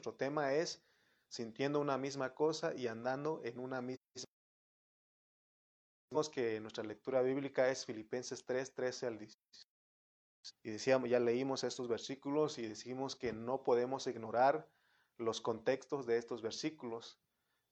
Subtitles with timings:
[0.00, 0.82] nuestro tema es
[1.28, 3.98] sintiendo una misma cosa y andando en una misma.
[6.32, 9.68] Que nuestra lectura bíblica es Filipenses 3, 13 al 16.
[10.62, 14.66] Y decíamos, ya leímos estos versículos y decimos que no podemos ignorar
[15.18, 17.20] los contextos de estos versículos,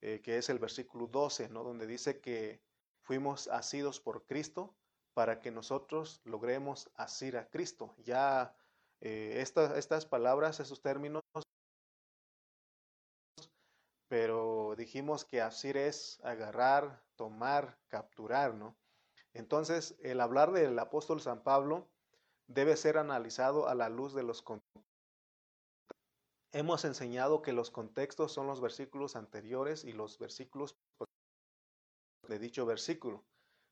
[0.03, 1.65] eh, que es el versículo 12, ¿no?
[1.65, 2.63] donde dice que
[3.01, 4.77] fuimos asidos por Cristo
[5.15, 7.95] para que nosotros logremos asir a Cristo.
[8.05, 8.55] Ya
[9.01, 11.23] eh, estas palabras, esos términos,
[14.09, 18.77] pero dijimos que asir es agarrar, tomar, capturar, ¿no?
[19.35, 21.89] Entonces, el hablar del apóstol San Pablo
[22.47, 24.83] debe ser analizado a la luz de los contextos.
[26.53, 30.77] Hemos enseñado que los contextos son los versículos anteriores y los versículos
[32.27, 33.25] de dicho versículo.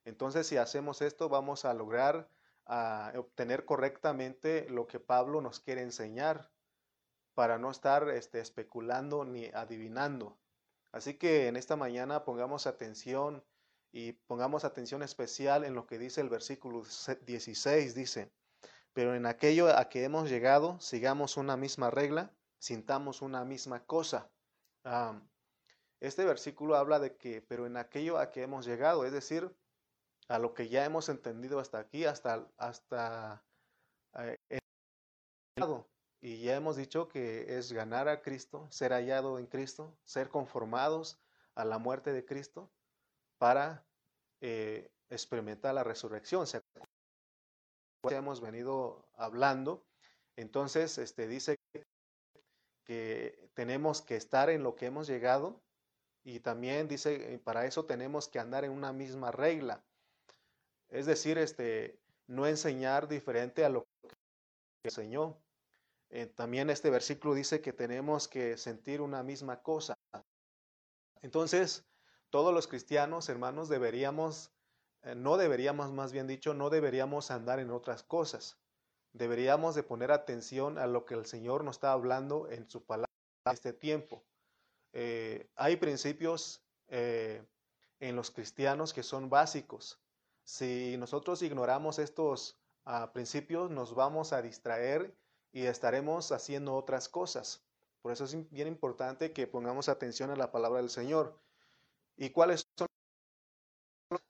[0.05, 2.31] Entonces, si hacemos esto, vamos a lograr
[2.67, 6.51] a obtener correctamente lo que Pablo nos quiere enseñar
[7.37, 10.39] para no estar este, especulando ni adivinando.
[10.91, 13.45] Así que en esta mañana pongamos atención
[13.93, 16.83] y pongamos atención especial en lo que dice el versículo
[17.27, 17.95] 16.
[17.95, 18.33] Dice,
[18.95, 24.31] pero en aquello a que hemos llegado, sigamos una misma regla, sintamos una misma cosa.
[26.01, 29.55] este versículo habla de que, pero en aquello a que hemos llegado, es decir,
[30.29, 33.45] a lo que ya hemos entendido hasta aquí, hasta, hasta
[34.49, 34.59] eh,
[36.21, 41.19] y ya hemos dicho que es ganar a Cristo, ser hallado en Cristo, ser conformados
[41.55, 42.71] a la muerte de Cristo
[43.39, 43.85] para
[44.41, 46.47] eh, experimentar la resurrección.
[46.47, 46.61] ¿Se
[48.13, 49.85] hemos venido hablando.
[50.37, 51.59] Entonces, este dice
[52.85, 55.61] que tenemos que estar en lo que hemos llegado
[56.23, 59.83] y también dice, eh, para eso tenemos que andar en una misma regla.
[60.89, 65.37] Es decir, este, no enseñar diferente a lo que enseñó.
[66.11, 69.99] Eh, también este versículo dice que tenemos que sentir una misma cosa.
[71.23, 71.85] Entonces,
[72.31, 74.53] todos los cristianos, hermanos, deberíamos,
[75.03, 78.59] eh, no deberíamos, más bien dicho, no deberíamos andar en otras cosas.
[79.13, 83.11] Deberíamos de poner atención a lo que el Señor nos está hablando en su palabra
[83.47, 84.25] en este tiempo.
[84.93, 90.01] Eh, hay principios en los cristianos que son básicos.
[90.45, 95.13] Si nosotros ignoramos estos ah, principios, nos vamos a distraer
[95.57, 97.65] y estaremos haciendo otras cosas.
[98.03, 101.41] Por eso es bien importante que pongamos atención a la palabra del Señor.
[102.15, 102.89] ¿Y cuáles son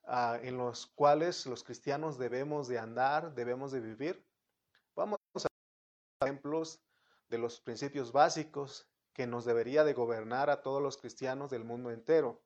[0.05, 4.25] ah, en los cuales los cristianos debemos de andar, debemos de vivir?
[4.95, 6.79] Vamos a ejemplos
[7.27, 11.91] de los principios básicos que nos debería de gobernar a todos los cristianos del mundo
[11.91, 12.41] entero.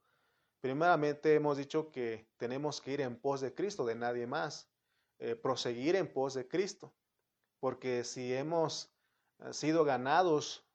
[0.60, 4.72] Primeramente hemos dicho que tenemos que ir en pos de Cristo, de nadie más,
[5.20, 6.96] eh, proseguir en pos de Cristo,
[7.62, 8.92] porque si hemos
[9.40, 10.68] eh, sido ganados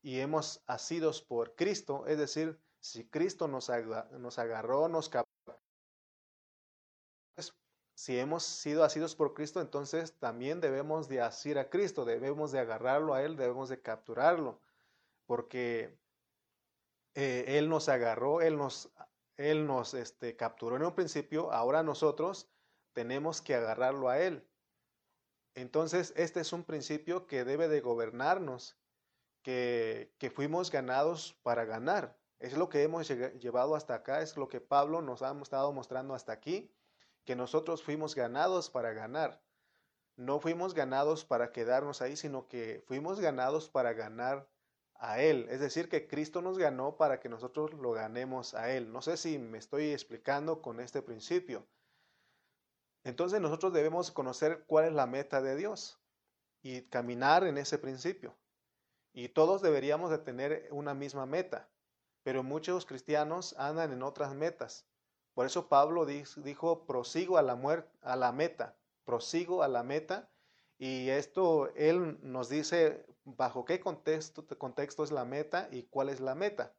[0.00, 5.60] y hemos asidos por Cristo, es decir, si Cristo nos, agarró, nos capturó,
[7.94, 12.60] si hemos sido asidos por Cristo, entonces también debemos de asir a Cristo, debemos de
[12.60, 14.62] agarrarlo a Él, debemos de capturarlo,
[15.26, 15.98] porque
[17.14, 18.90] eh, Él nos agarró, Él nos
[19.38, 22.50] él nos este, capturó en un principio, ahora nosotros
[22.92, 24.47] tenemos que agarrarlo a Él.
[25.60, 28.78] Entonces, este es un principio que debe de gobernarnos,
[29.42, 32.16] que, que fuimos ganados para ganar.
[32.38, 36.14] Es lo que hemos llevado hasta acá, es lo que Pablo nos ha estado mostrando
[36.14, 36.72] hasta aquí,
[37.24, 39.42] que nosotros fuimos ganados para ganar.
[40.14, 44.48] No fuimos ganados para quedarnos ahí, sino que fuimos ganados para ganar
[44.94, 45.48] a Él.
[45.50, 48.92] Es decir, que Cristo nos ganó para que nosotros lo ganemos a Él.
[48.92, 51.66] No sé si me estoy explicando con este principio.
[53.04, 56.00] Entonces nosotros debemos conocer cuál es la meta de Dios
[56.62, 58.36] y caminar en ese principio.
[59.12, 61.68] Y todos deberíamos de tener una misma meta,
[62.22, 64.86] pero muchos cristianos andan en otras metas.
[65.34, 70.28] Por eso Pablo dijo, prosigo a la, muerte, a la meta, prosigo a la meta
[70.78, 76.20] y esto él nos dice bajo qué contexto, contexto es la meta y cuál es
[76.20, 76.74] la meta.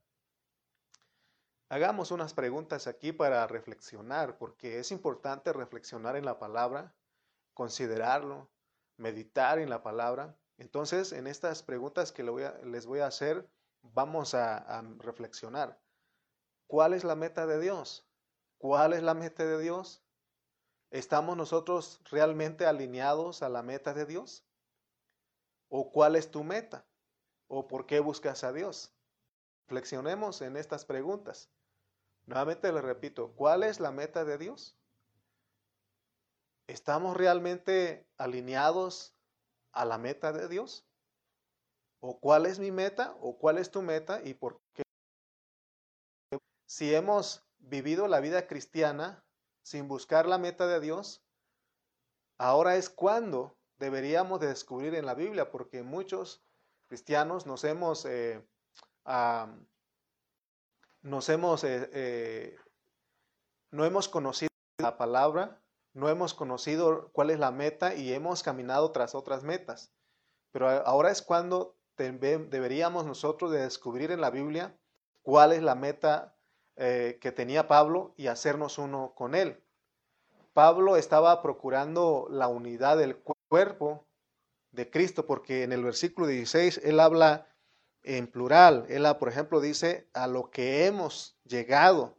[1.72, 6.96] Hagamos unas preguntas aquí para reflexionar, porque es importante reflexionar en la palabra,
[7.54, 8.50] considerarlo,
[8.98, 10.36] meditar en la palabra.
[10.58, 13.48] Entonces, en estas preguntas que les voy a hacer,
[13.84, 15.80] vamos a reflexionar.
[16.66, 18.10] ¿Cuál es la meta de Dios?
[18.58, 20.04] ¿Cuál es la meta de Dios?
[20.90, 24.44] ¿Estamos nosotros realmente alineados a la meta de Dios?
[25.68, 26.88] ¿O cuál es tu meta?
[27.48, 28.92] ¿O por qué buscas a Dios?
[29.68, 31.52] Reflexionemos en estas preguntas.
[32.30, 34.78] Nuevamente le repito, ¿cuál es la meta de Dios?
[36.68, 39.14] ¿Estamos realmente alineados
[39.74, 40.90] a la meta de Dios?
[42.02, 44.84] o cuál es mi meta o cuál es tu meta y por qué.
[46.68, 49.24] Si hemos vivido la vida cristiana
[49.64, 51.24] sin buscar la meta de Dios,
[52.38, 56.44] ahora es cuando deberíamos de descubrir en la Biblia, porque muchos
[56.88, 58.46] cristianos nos hemos, eh,
[61.02, 62.58] nos hemos, eh, eh,
[63.72, 64.50] no hemos conocido
[64.80, 65.62] la palabra,
[65.94, 69.92] no hemos conocido cuál es la meta y hemos caminado tras otras metas.
[70.52, 74.78] Pero ahora es cuando deberíamos nosotros de descubrir en la Biblia
[75.22, 76.36] cuál es la meta
[76.78, 79.62] que tenía Pablo y hacernos uno con él.
[80.54, 83.18] Pablo estaba procurando la unidad del
[83.50, 84.08] cuerpo
[84.72, 87.49] de Cristo, porque en el versículo 16 él habla
[88.04, 88.86] en plural.
[88.90, 92.18] Él, por ejemplo, dice a lo que hemos llegado.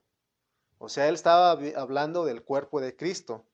[0.79, 3.47] O sea, él estaba hablando del cuerpo de Cristo.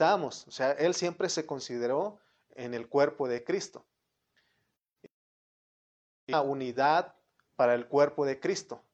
[0.00, 2.20] O sea, él siempre se consideró
[2.50, 3.86] en el cuerpo de Cristo.
[6.28, 7.16] Una unidad
[7.56, 8.84] para el cuerpo de Cristo.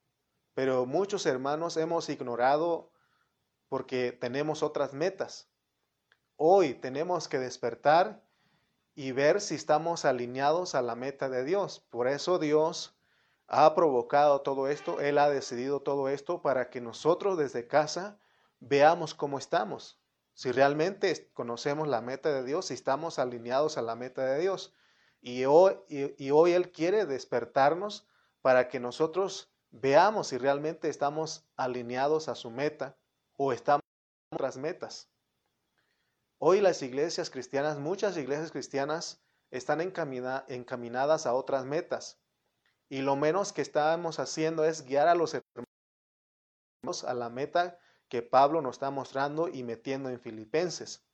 [0.54, 2.90] Pero muchos hermanos hemos ignorado
[3.68, 5.48] porque tenemos otras metas.
[6.36, 8.23] Hoy tenemos que despertar
[8.94, 11.80] y ver si estamos alineados a la meta de Dios.
[11.90, 12.96] Por eso Dios
[13.46, 18.18] ha provocado todo esto, Él ha decidido todo esto para que nosotros desde casa
[18.60, 20.00] veamos cómo estamos.
[20.34, 24.74] Si realmente conocemos la meta de Dios, si estamos alineados a la meta de Dios.
[25.20, 28.06] Y hoy, y hoy Él quiere despertarnos
[28.42, 32.96] para que nosotros veamos si realmente estamos alineados a su meta
[33.36, 33.82] o estamos
[34.30, 35.13] en otras metas.
[36.38, 42.20] Hoy las iglesias cristianas, muchas iglesias cristianas están encaminadas a otras metas.
[42.88, 47.78] Y lo menos que estamos haciendo es guiar a los hermanos a la meta
[48.08, 51.04] que Pablo nos está mostrando y metiendo en Filipenses.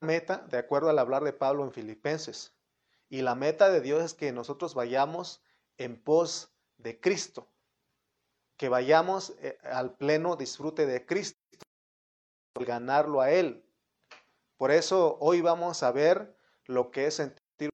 [0.00, 2.54] Meta, de acuerdo al hablar de Pablo en Filipenses.
[3.08, 5.42] Y la meta de Dios es que nosotros vayamos
[5.78, 7.48] en pos de Cristo,
[8.56, 11.45] que vayamos eh, al pleno disfrute de Cristo
[12.64, 13.64] ganarlo a Él.
[14.56, 17.70] Por eso hoy vamos a ver lo que es sentir,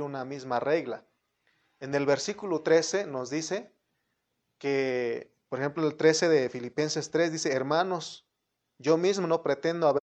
[0.00, 1.04] una misma regla.
[1.80, 3.74] En el versículo 13 nos dice
[4.58, 8.24] que, por ejemplo, el 13 de Filipenses 3 dice, hermanos,
[8.78, 10.00] yo mismo no pretendo haber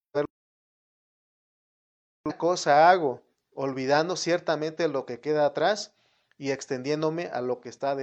[2.37, 3.21] cosa hago,
[3.53, 5.93] olvidando ciertamente lo que queda atrás
[6.37, 7.95] y extendiéndome a lo que está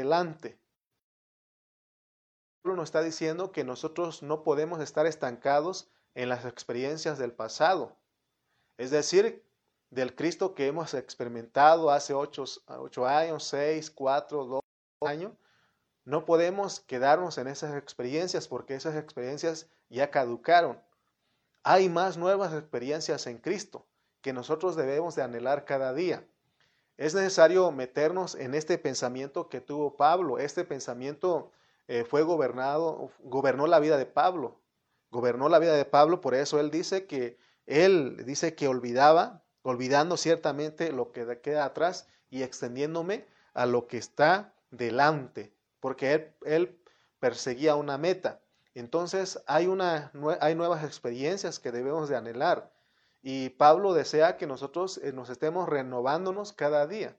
[2.64, 7.96] delante nos está diciendo que nosotros no podemos estar estancados en las experiencias del pasado.
[8.76, 9.44] Es decir,
[9.90, 12.44] del Cristo que hemos experimentado hace ocho,
[13.06, 14.60] años, seis, cuatro, dos
[15.06, 15.32] años.
[16.05, 20.81] No podemos quedarnos en esas experiencias porque esas experiencias ya caducaron.
[21.62, 23.87] Hay más nuevas experiencias en Cristo
[24.20, 26.26] que nosotros debemos de anhelar cada día.
[26.96, 31.52] Es necesario meternos en este pensamiento que tuvo Pablo, este pensamiento
[31.88, 34.61] eh, fue gobernado, gobernó la vida de Pablo,
[35.11, 40.17] gobernó la vida de Pablo, por eso él dice que él dice que olvidaba, olvidando
[40.17, 46.82] ciertamente lo que queda atrás y extendiéndome a lo que está delante, porque él, él
[47.20, 48.40] perseguía una meta.
[48.75, 52.73] Entonces hay, una, hay nuevas experiencias que debemos de anhelar.
[53.23, 57.17] Y Pablo desea que nosotros eh, nos estemos renovándonos cada día.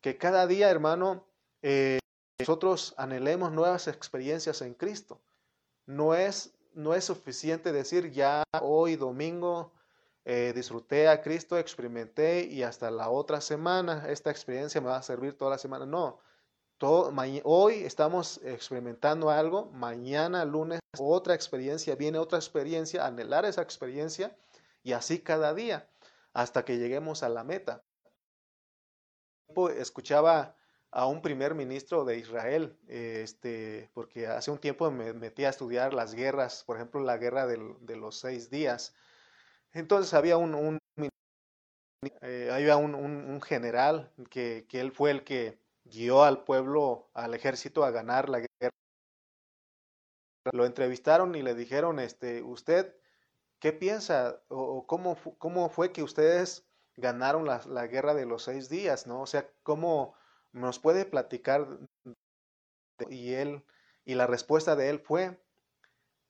[0.00, 1.26] Que cada día, hermano,
[1.60, 1.98] eh,
[2.40, 5.20] nosotros anhelemos nuevas experiencias en Cristo.
[5.86, 9.72] No es, no es suficiente decir ya hoy domingo
[10.24, 15.02] eh, disfruté a Cristo, experimenté y hasta la otra semana esta experiencia me va a
[15.02, 15.86] servir toda la semana.
[15.86, 16.20] No,
[17.44, 24.36] hoy estamos experimentando algo, mañana, lunes, otra experiencia, viene otra experiencia, anhelar esa experiencia
[24.82, 25.88] y así cada día
[26.32, 27.82] hasta que lleguemos a la meta.
[29.76, 30.56] Escuchaba
[30.92, 35.94] a un primer ministro de Israel, este, porque hace un tiempo me metí a estudiar
[35.94, 38.94] las guerras, por ejemplo, la guerra de los seis días.
[39.72, 40.80] Entonces había un, un
[42.22, 47.84] eh, había un, general que, que, él fue el que guió al pueblo, al ejército
[47.84, 48.74] a ganar la guerra.
[50.52, 52.96] Lo entrevistaron y le dijeron, este, ¿usted
[53.58, 56.66] qué piensa o, cómo, cómo fue que ustedes
[56.96, 59.20] ganaron la, la guerra de los seis días, ¿no?
[59.20, 60.14] O sea, ¿cómo,
[60.52, 61.66] nos puede platicar
[63.08, 63.62] y él
[64.04, 65.40] y la respuesta de él fue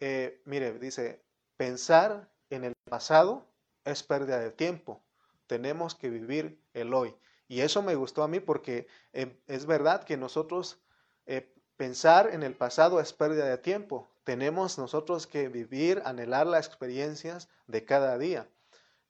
[0.01, 1.23] eh, mire dice
[1.57, 3.47] pensar en el pasado
[3.85, 5.03] es pérdida de tiempo
[5.47, 7.15] tenemos que vivir el hoy
[7.49, 10.81] y eso me gustó a mí porque eh, es verdad que nosotros
[11.27, 16.67] eh, pensar en el pasado es pérdida de tiempo tenemos nosotros que vivir anhelar las
[16.67, 18.49] experiencias de cada día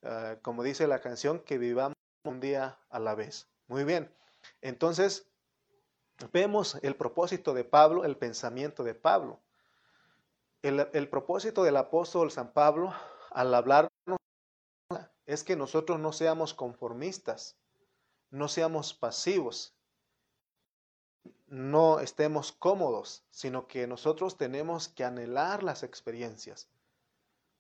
[0.03, 3.49] ah, como dice la canción, que vivamos un día a la vez.
[3.67, 4.11] Muy bien.
[4.61, 5.31] Entonces,
[6.33, 9.41] vemos el propósito de Pablo, el pensamiento de Pablo.
[10.63, 12.93] El, propósito del apóstol San Pablo
[13.31, 13.91] al hablarnos
[15.25, 17.57] es que nosotros no seamos conformistas,
[18.31, 19.75] no seamos pasivos,
[21.47, 26.69] no estemos cómodos, sino que nosotros tenemos que anhelar las experiencias.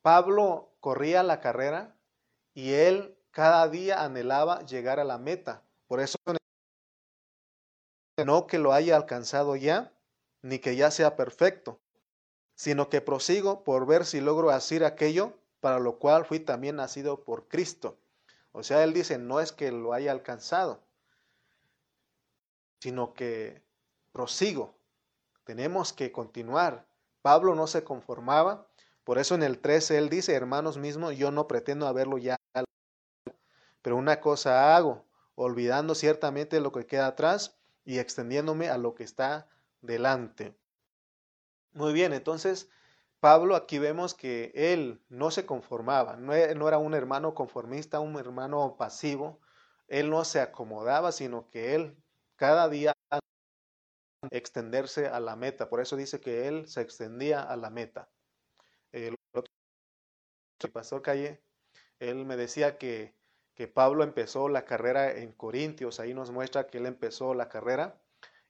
[0.02, 1.96] Pablo corría la carrera
[2.52, 5.62] y él cada día anhelaba llegar a la meta.
[5.87, 6.18] Por eso
[8.24, 9.92] no que lo haya alcanzado ya,
[10.42, 11.80] ni que ya sea perfecto,
[12.54, 17.24] sino que prosigo por ver si logro hacer aquello para lo cual fui también nacido
[17.24, 17.98] por Cristo.
[18.52, 20.82] O sea, él dice, no es que lo haya alcanzado,
[22.80, 23.62] sino que
[24.12, 24.74] prosigo.
[25.44, 26.86] Tenemos que continuar.
[27.22, 28.66] Pablo no se conformaba,
[29.04, 32.36] por eso en el 13 él dice, hermanos mismos, yo no pretendo haberlo ya,
[33.82, 39.04] pero una cosa hago, olvidando ciertamente lo que queda atrás y extendiéndome a lo que
[39.04, 39.49] está
[39.80, 40.54] delante.
[41.72, 42.68] Muy bien, entonces
[43.20, 48.18] Pablo aquí vemos que él no se conformaba, no e, era un hermano conformista, un
[48.18, 49.40] hermano pasivo,
[49.88, 51.96] él no se acomodaba, sino que él
[52.37, 52.92] cada día
[54.30, 55.68] extenderse a la meta.
[55.68, 58.08] Por eso dice que él se extendía a la meta.
[58.92, 59.16] El,
[60.72, 61.42] pastor Calle,
[61.99, 63.14] él me decía que,
[63.61, 68.00] que Pablo empezó la carrera en Corintios, ahí nos muestra que él empezó la carrera,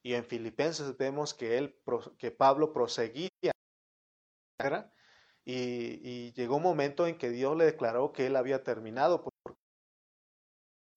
[0.05, 1.77] y en Filipenses vemos que, él,
[2.17, 3.29] que Pablo proseguía
[4.61, 4.93] la
[5.45, 9.59] y, y llegó un momento en que Dios le declaró que él había terminado, porque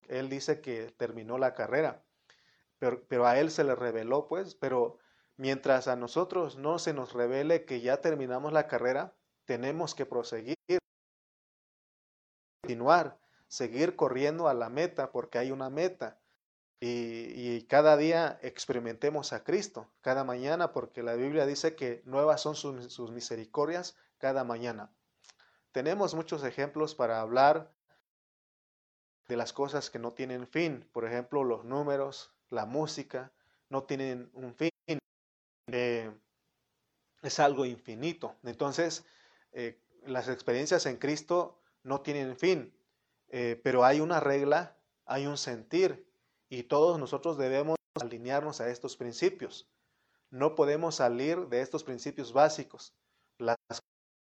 [0.06, 2.04] él dice que terminó la carrera
[3.08, 5.00] pero, a él se le reveló, pues, pero
[5.36, 10.54] mientras a nosotros no se nos revele que ya terminamos la carrera, tenemos que proseguir,
[12.62, 16.20] continuar, seguir corriendo a la meta, porque hay una meta.
[16.80, 22.56] Y, cada día experimentemos a Cristo, cada mañana, porque la Biblia dice que nuevas son
[22.56, 24.92] sus, sus misericordias cada mañana.
[25.72, 27.72] Tenemos muchos ejemplos para hablar
[29.28, 33.32] de las cosas que no tienen fin, por ejemplo, los números, la música,
[33.70, 34.70] no tienen un fin,
[35.68, 36.12] eh,
[37.22, 38.36] es algo infinito.
[38.42, 39.04] Entonces,
[39.52, 42.74] eh, las experiencias en Cristo no tienen fin,
[43.28, 46.06] eh, pero hay una regla, hay un sentir,
[46.48, 49.68] y todos nosotros debemos alinearnos a estos principios.
[50.30, 52.94] No podemos salir de estos principios básicos.
[53.38, 53.56] Las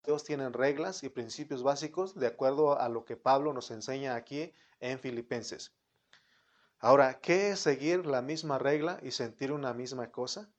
[0.05, 4.53] Dios tienen reglas y principios básicos de acuerdo a lo que Pablo nos enseña aquí
[4.79, 5.73] en Filipenses.
[6.79, 10.51] Ahora, ¿qué es seguir la misma regla y sentir una misma cosa?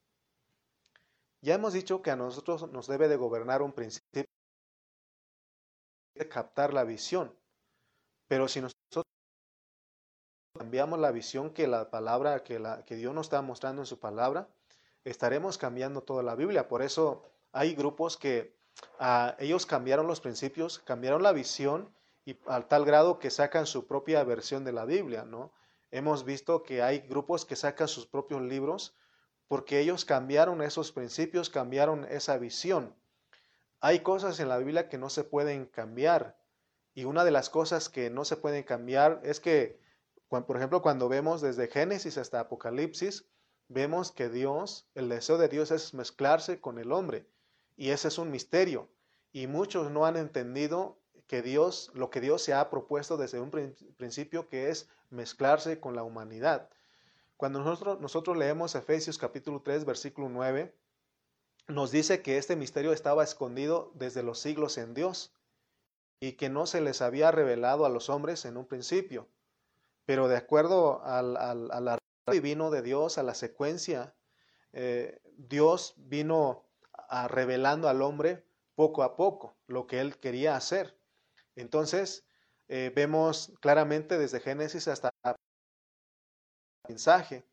[1.42, 4.24] Ya hemos dicho que a nosotros nos debe de gobernar un principio
[6.14, 7.32] de captar la visión.
[8.28, 9.04] Pero si nosotros
[10.58, 13.98] cambiamos la visión que la palabra, que, la, que Dios nos está mostrando en su
[13.98, 14.48] palabra,
[15.04, 16.68] estaremos cambiando toda la Biblia.
[16.68, 18.56] Por eso hay grupos que
[18.98, 23.86] ah, ellos cambiaron los principios, cambiaron la visión y al tal grado que sacan su
[23.86, 25.52] propia versión de la Biblia, ¿no?
[25.92, 28.94] Hemos visto que hay grupos que sacan sus propios libros
[29.48, 32.94] porque ellos cambiaron esos principios, cambiaron esa visión.
[33.80, 36.36] Hay cosas en la Biblia que no se pueden cambiar.
[36.96, 39.78] Y una de las cosas que no se pueden cambiar es que,
[40.30, 43.26] por ejemplo, cuando vemos desde Génesis hasta Apocalipsis,
[43.68, 47.28] vemos que Dios, el deseo de Dios es mezclarse con el hombre.
[47.76, 48.88] Y ese es un misterio.
[49.30, 53.50] Y muchos no han entendido que Dios, lo que Dios se ha propuesto desde un
[53.50, 56.70] principio, que es mezclarse con la humanidad.
[57.36, 60.74] Cuando nosotros, nosotros leemos Efesios capítulo 3, versículo 9,
[61.68, 65.35] nos dice que este misterio estaba escondido desde los siglos en Dios
[66.20, 69.28] y que no se les había revelado a los hombres en un principio.
[70.04, 71.98] Pero de acuerdo al, al,
[72.30, 74.14] divino de Dios, a la secuencia,
[74.72, 78.44] eh, Dios vino a revelando al hombre
[78.74, 80.98] poco a poco lo que él quería hacer.
[81.54, 82.26] Entonces,
[82.68, 85.34] eh, vemos claramente desde Génesis hasta el
[86.88, 87.46] mensaje.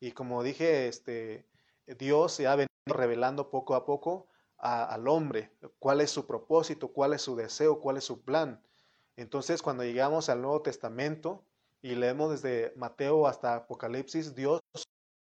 [0.00, 1.46] Y como dije, este,
[1.86, 7.12] Dios se ha venido revelando poco a poco al hombre cuál es su propósito, cuál
[7.12, 8.60] es su deseo, cuál es su plan.
[9.16, 11.44] Entonces, cuando llegamos al Nuevo Testamento
[11.82, 14.60] y leemos desde Mateo hasta Apocalipsis, Dios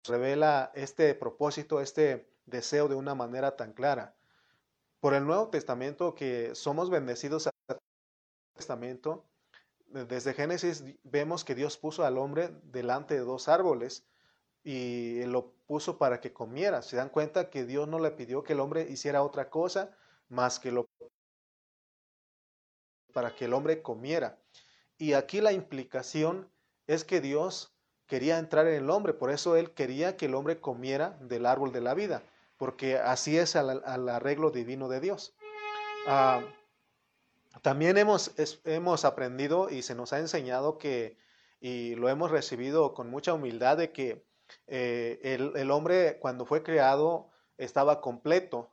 [0.08, 4.16] revela este propósito, este deseo de una manera tan clara.
[5.00, 7.50] Por el Nuevo Testamento que somos bendecidos
[8.56, 9.26] Testamento,
[9.88, 14.06] desde Génesis vemos que Dios puso al hombre delante de dos árboles
[14.66, 16.82] y lo puso para que comiera.
[16.82, 19.96] Se dan cuenta que Dios no le pidió que el hombre hiciera otra cosa
[20.28, 20.90] más que lo
[23.14, 24.40] para que el hombre comiera.
[24.98, 26.50] Y aquí la implicación
[26.88, 30.60] es que Dios quería entrar en el hombre, por eso Él quería que el hombre
[30.60, 32.24] comiera del árbol de la vida,
[32.58, 35.36] porque así es al, arreglo divino de Dios.
[36.08, 36.44] Ah,
[37.62, 38.34] también hemos,
[38.66, 41.18] hemos aprendido y se nos ha enseñado que,
[41.62, 44.25] y lo hemos recibido con mucha humildad, de que
[44.68, 48.72] eh, el, hombre cuando fue creado estaba completo,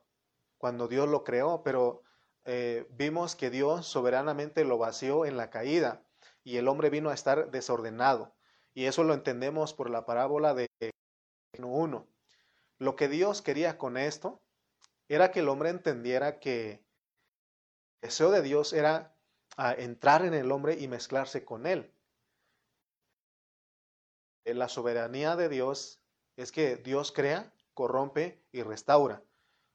[0.57, 2.03] cuando Dios lo creó, pero
[2.45, 6.03] eh, vimos que Dios soberanamente lo vació en la caída
[6.43, 8.33] y el hombre vino a estar desordenado.
[8.73, 10.67] Y eso lo entendemos por la parábola de
[11.57, 12.07] 1.
[12.79, 14.41] Lo que Dios quería con esto
[15.07, 16.83] era que el hombre entendiera que
[18.01, 19.15] el deseo de Dios era
[19.57, 21.92] ah, entrar en el hombre y mezclarse con él.
[24.45, 26.01] La soberanía de Dios
[26.35, 29.23] es que Dios crea, corrompe y restaura,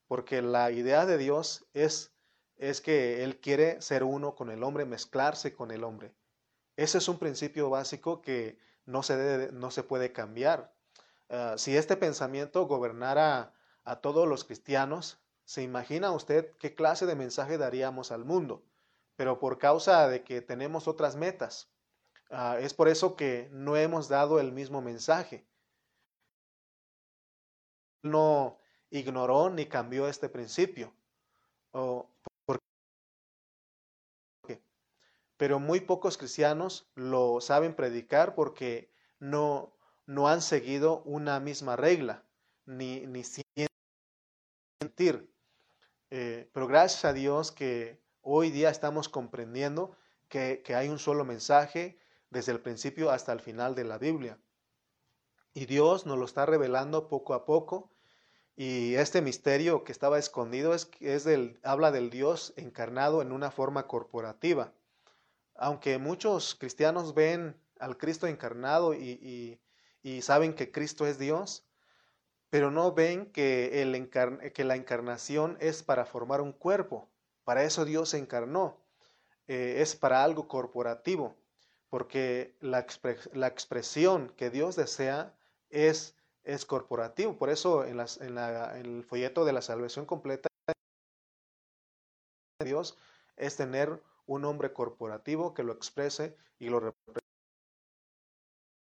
[0.06, 2.12] porque la idea de Dios es,
[2.56, 6.14] es que Él quiere ser uno con el hombre, mezclarse con el hombre.
[6.76, 10.72] Ese es un principio básico que no se, debe, no se puede cambiar.
[11.28, 13.52] Ah, si este pensamiento gobernara
[13.84, 18.64] a todos los cristianos, ¿se imagina usted qué clase de mensaje daríamos al mundo?
[19.16, 21.70] Pero por causa de que tenemos otras metas,
[22.30, 25.46] ah, es por eso que no hemos dado el mismo mensaje.
[28.02, 28.58] No
[28.90, 30.92] ignoró ni cambió este principio.
[35.38, 39.72] pero muy pocos cristianos lo saben predicar porque no,
[40.04, 42.24] no han seguido una misma regla,
[42.66, 43.22] ni, ni
[44.82, 45.32] sentir.
[46.10, 49.96] Eh, pero gracias a Dios que hoy día estamos comprendiendo
[50.28, 54.38] que, que hay un solo mensaje desde el principio hasta el final de la Biblia.
[55.54, 57.90] Y Dios nos lo está revelando poco a poco.
[58.56, 63.50] Y este misterio que estaba escondido es, es del, habla del Dios encarnado en una
[63.50, 64.72] forma corporativa
[65.58, 69.60] aunque muchos cristianos ven al Cristo encarnado y,
[70.22, 71.66] saben que Cristo es Dios,
[72.48, 77.10] pero no ven que, el que, la encarnación es para formar un cuerpo.
[77.44, 78.80] Para eso Dios se encarnó.
[79.48, 81.36] Eh, es para algo corporativo,
[81.90, 85.34] porque la, expresión que Dios desea
[85.70, 87.38] es, es corporativo.
[87.38, 90.48] Por eso en, el folleto de la salvación completa,
[92.62, 92.98] Dios
[93.36, 97.20] es tener un hombre corporativo que lo exprese y lo represente.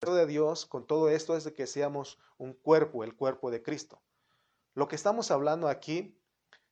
[0.05, 4.01] de Dios con todo esto es de que seamos un cuerpo, el cuerpo de Cristo.
[4.75, 6.19] Lo que estamos hablando aquí,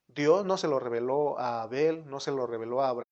[0.08, 3.11] Dios no se lo reveló a Abel, no se lo reveló a Abraham,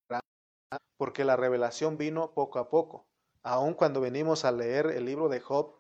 [0.97, 3.07] porque la revelación vino poco a poco.
[3.41, 5.75] Aun cuando venimos a leer el libro de Job,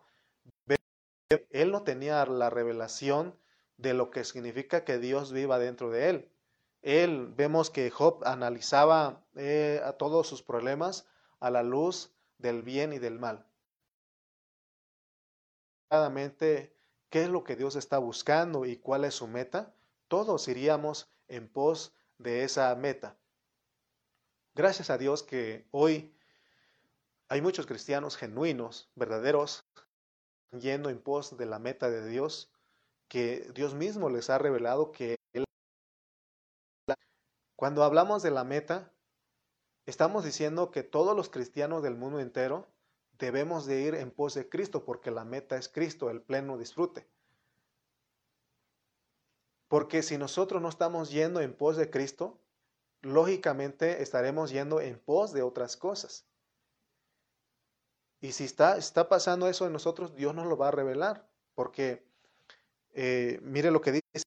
[1.51, 3.37] él no tenía la revelación
[3.77, 6.31] de lo que significa que Dios viva dentro de él.
[6.81, 11.07] Él, vemos que Job analizaba eh, todos sus problemas
[11.39, 13.45] a la luz del bien y del mal.
[17.09, 19.73] ¿Qué es lo que Dios está buscando y cuál es su meta?
[20.07, 23.17] Todos iríamos en pos de esa meta.
[24.59, 26.13] Gracias a Dios que hoy
[27.29, 29.63] hay muchos cristianos genuinos, verdaderos,
[30.51, 32.51] yendo en pos de la meta de Dios,
[33.07, 35.15] que Dios mismo les ha revelado que
[37.55, 38.91] cuando hablamos de la meta,
[39.85, 42.67] estamos diciendo que todos los cristianos del mundo entero
[43.17, 47.07] debemos de ir en pos de Cristo porque la meta es Cristo, el pleno disfrute.
[49.69, 52.41] Porque si nosotros no estamos yendo en pos de Cristo,
[53.01, 56.25] lógicamente estaremos yendo en pos de otras cosas.
[58.21, 61.27] Y si está, está pasando eso en nosotros, Dios nos lo va a revelar.
[61.55, 62.03] Porque
[62.93, 64.23] eh, mire lo que dice.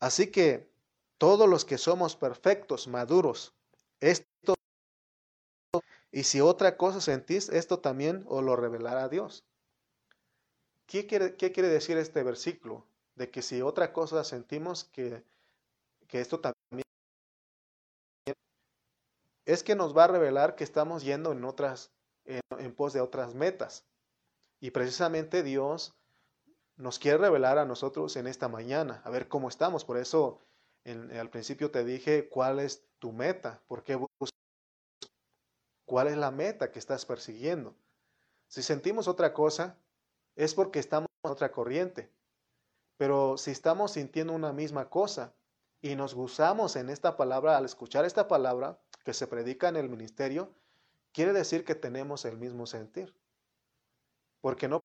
[0.00, 0.70] Así que
[1.18, 3.54] todos los que somos perfectos, maduros,
[4.00, 4.54] esto,
[6.12, 9.44] y si otra cosa sentís, esto también os lo revelará Dios.
[10.86, 12.86] ¿Qué quiere, ¿Qué quiere, decir este versículo?
[13.14, 15.24] De que si otra cosa sentimos, que,
[16.06, 16.84] que esto también
[19.44, 21.92] es que nos va a revelar que estamos yendo en otras,
[22.24, 23.86] en, en pos de otras metas.
[24.60, 25.94] Y precisamente Dios
[26.76, 29.84] nos quiere revelar a nosotros en esta mañana, a ver cómo estamos.
[29.84, 30.40] Por eso
[30.84, 33.98] al principio te dije cuál es tu meta, por qué
[35.84, 37.74] cuál es la meta que estás persiguiendo.
[38.48, 39.78] Si sentimos otra cosa,
[40.36, 42.12] es porque estamos en otra corriente.
[42.96, 45.34] Pero si estamos sintiendo una misma cosa
[45.80, 49.88] y nos gozamos en esta palabra, al escuchar esta palabra que se predica en el
[49.88, 50.52] ministerio,
[51.12, 53.14] quiere decir que tenemos el mismo sentir.
[54.40, 54.82] Porque no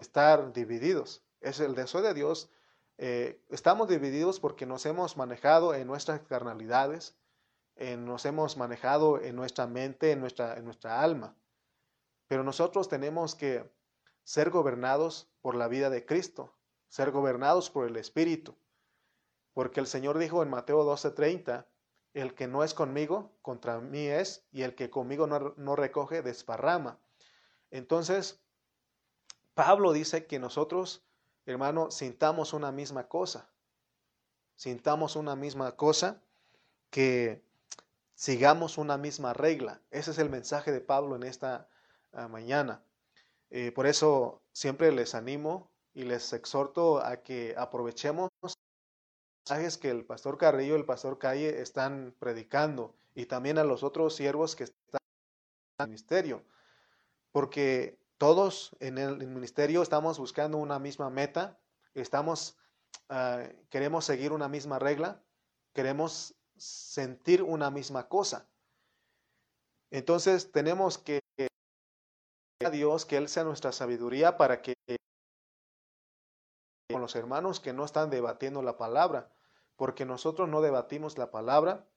[0.00, 1.22] estar divididos.
[1.40, 2.50] Es el deseo de Dios
[3.00, 7.16] eh, estamos divididos porque nos hemos manejado en nuestras carnalidades,
[7.76, 11.36] eh, nos hemos manejado en nuestra mente, en nuestra, en nuestra alma.
[12.26, 13.70] Pero nosotros tenemos que
[14.24, 16.52] ser gobernados por la vida de Cristo,
[16.88, 18.56] ser gobernados por el Espíritu.
[19.58, 21.66] Porque el Señor dijo en Mateo 12:30,
[22.14, 26.22] el que no es conmigo, contra mí es, y el que conmigo no, no recoge,
[26.22, 27.00] desparrama.
[27.72, 28.40] Entonces,
[29.54, 31.04] Pablo dice que nosotros,
[31.44, 33.50] hermano, sintamos una misma cosa.
[34.54, 36.22] Sintamos una misma cosa,
[36.90, 37.42] que
[38.14, 39.82] sigamos una misma regla.
[39.90, 41.68] Ese es el mensaje de Pablo en esta
[42.12, 42.84] ah, mañana.
[43.50, 48.30] Eh, por eso siempre les animo y les exhorto a que aprovechemos
[49.78, 54.14] que el pastor Carrillo y el pastor Calle están predicando y también a los otros
[54.14, 55.00] siervos que están
[55.78, 56.44] en el ministerio.
[57.32, 61.58] Porque todos en el ministerio estamos buscando una misma meta,
[61.94, 62.58] estamos,
[63.08, 65.22] ah, queremos seguir una misma regla,
[65.72, 68.46] queremos sentir una misma cosa.
[69.90, 71.20] Entonces tenemos que
[72.64, 74.74] a Dios que Él sea nuestra sabiduría para que
[76.90, 79.30] con los hermanos que no están debatiendo la palabra,
[79.78, 81.88] porque nosotros no debatimos la palabra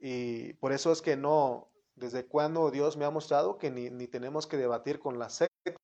[0.00, 4.08] y por eso es que no, desde cuando Dios me ha mostrado que ni, ni
[4.08, 5.76] tenemos que debatir con la secta,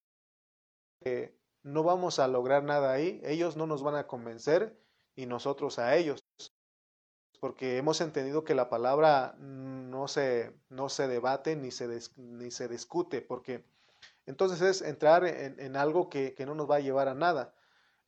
[1.05, 4.77] que no vamos a lograr nada ahí, ellos no nos van a convencer
[5.15, 6.25] y nosotros a ellos
[7.41, 12.69] porque hemos entendido que la palabra no se, no se debate ni se, ni se
[12.69, 13.65] discute, porque
[14.27, 17.55] entonces es entrar en, algo que, no nos va a llevar a nada.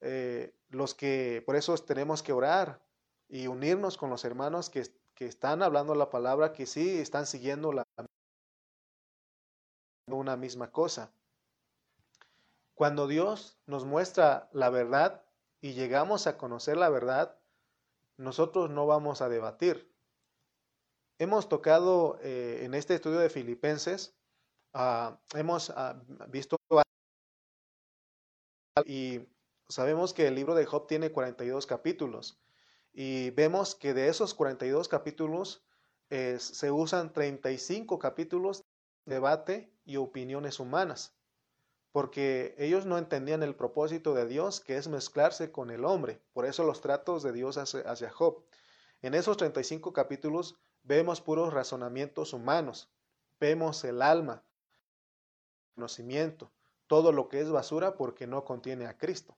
[0.01, 2.81] Eh, los que, por eso tenemos que orar
[3.29, 7.73] y unirnos con los hermanos que, que están hablando la palabra, que sí están siguiendo
[7.73, 7.85] la,
[10.07, 11.13] una misma cosa.
[12.75, 15.25] Cuando Dios nos muestra la verdad
[15.61, 17.39] y llegamos a conocer la verdad,
[18.17, 19.93] nosotros no vamos a debatir.
[21.19, 24.17] Hemos tocado eh, en este estudio de Filipenses,
[24.73, 26.57] ah, hemos ah, visto
[28.85, 29.27] y
[29.69, 32.39] sabemos que el libro de Job tiene 42 capítulos
[32.93, 35.63] y vemos que de esos 42 capítulos
[36.11, 38.65] eh, se usan 35 capítulos
[39.05, 41.19] de debate y opiniones humanas
[41.93, 46.21] porque ellos no entendían el propósito de Dios, que es mezclarse con el hombre.
[46.33, 48.45] Por eso los tratos de Dios hacia, Job.
[49.03, 52.89] En esos 35 capítulos vemos puros razonamientos humanos,
[53.41, 54.45] vemos el alma,
[55.75, 56.51] conocimiento,
[56.87, 59.37] todo lo que es basura porque no contiene a Cristo.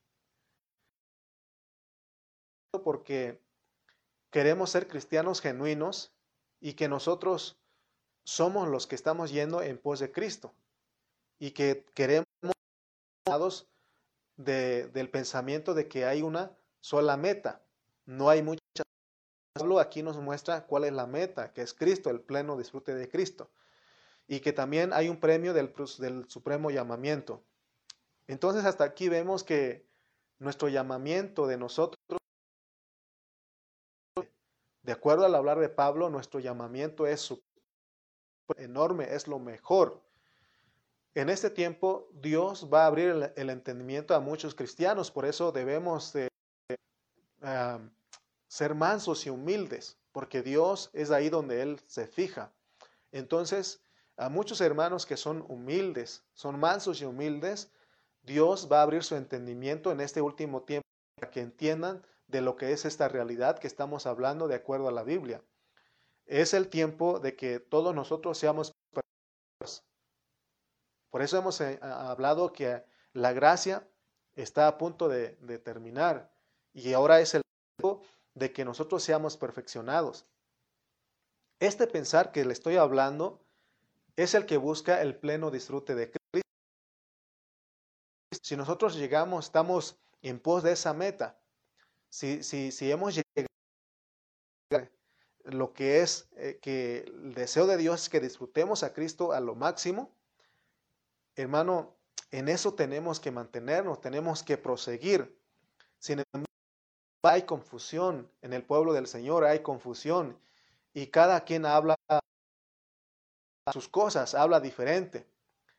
[2.78, 3.40] Porque
[4.30, 6.12] queremos ser cristianos genuinos
[6.60, 7.58] y que nosotros
[8.24, 10.54] somos los que estamos yendo en pos de Cristo
[11.38, 12.26] y que queremos
[14.36, 17.62] de, del pensamiento de que hay una sola meta.
[18.06, 18.60] No hay muchas.
[19.52, 23.08] Pablo aquí nos muestra cuál es la meta, que es Cristo, el pleno disfrute de
[23.08, 23.50] Cristo.
[24.28, 27.42] Y que también hay un premio del, del supremo llamamiento.
[28.28, 29.84] Entonces hasta aquí vemos que
[30.38, 31.98] nuestro llamamiento de nosotros,
[34.90, 37.32] de acuerdo al hablar de Pablo, nuestro llamamiento es
[38.56, 40.02] enorme, es lo mejor.
[41.14, 46.12] En este tiempo Dios va a abrir el, entendimiento a muchos cristianos, por eso debemos
[46.12, 46.28] de,
[48.48, 52.52] ser mansos y humildes, porque Dios es ahí donde Él se fija.
[53.12, 53.80] Entonces,
[54.16, 57.70] a muchos hermanos que son humildes, son mansos y humildes,
[58.24, 62.56] Dios va a abrir su entendimiento en este último tiempo para que entiendan de lo
[62.56, 65.42] que es esta realidad que estamos hablando de acuerdo a la Biblia.
[66.26, 68.72] Es el tiempo de que todos nosotros seamos
[71.10, 73.86] por eso hemos eh, hablado que la gracia
[74.34, 76.32] está a punto de, terminar
[76.72, 77.42] y ahora es el
[77.76, 78.02] tiempo
[78.34, 80.24] de que nosotros seamos perfeccionados.
[81.58, 83.44] Este pensar que le estoy hablando
[84.16, 86.48] es el que busca el pleno disfrute de Cristo.
[88.42, 91.38] Si nosotros llegamos, estamos en pos de esa meta.
[92.10, 93.48] Si, si, si hemos llegado
[95.44, 99.40] lo que es eh, que el deseo de Dios es que disfrutemos a Cristo a
[99.40, 100.14] lo máximo,
[101.36, 101.96] Hermano,
[102.30, 105.38] en eso tenemos que mantenernos, tenemos que proseguir.
[105.98, 106.46] Sin embargo,
[107.22, 110.38] hay confusión en el pueblo del Señor, hay confusión
[110.92, 111.96] y cada quien habla
[113.72, 115.26] sus cosas, habla diferente.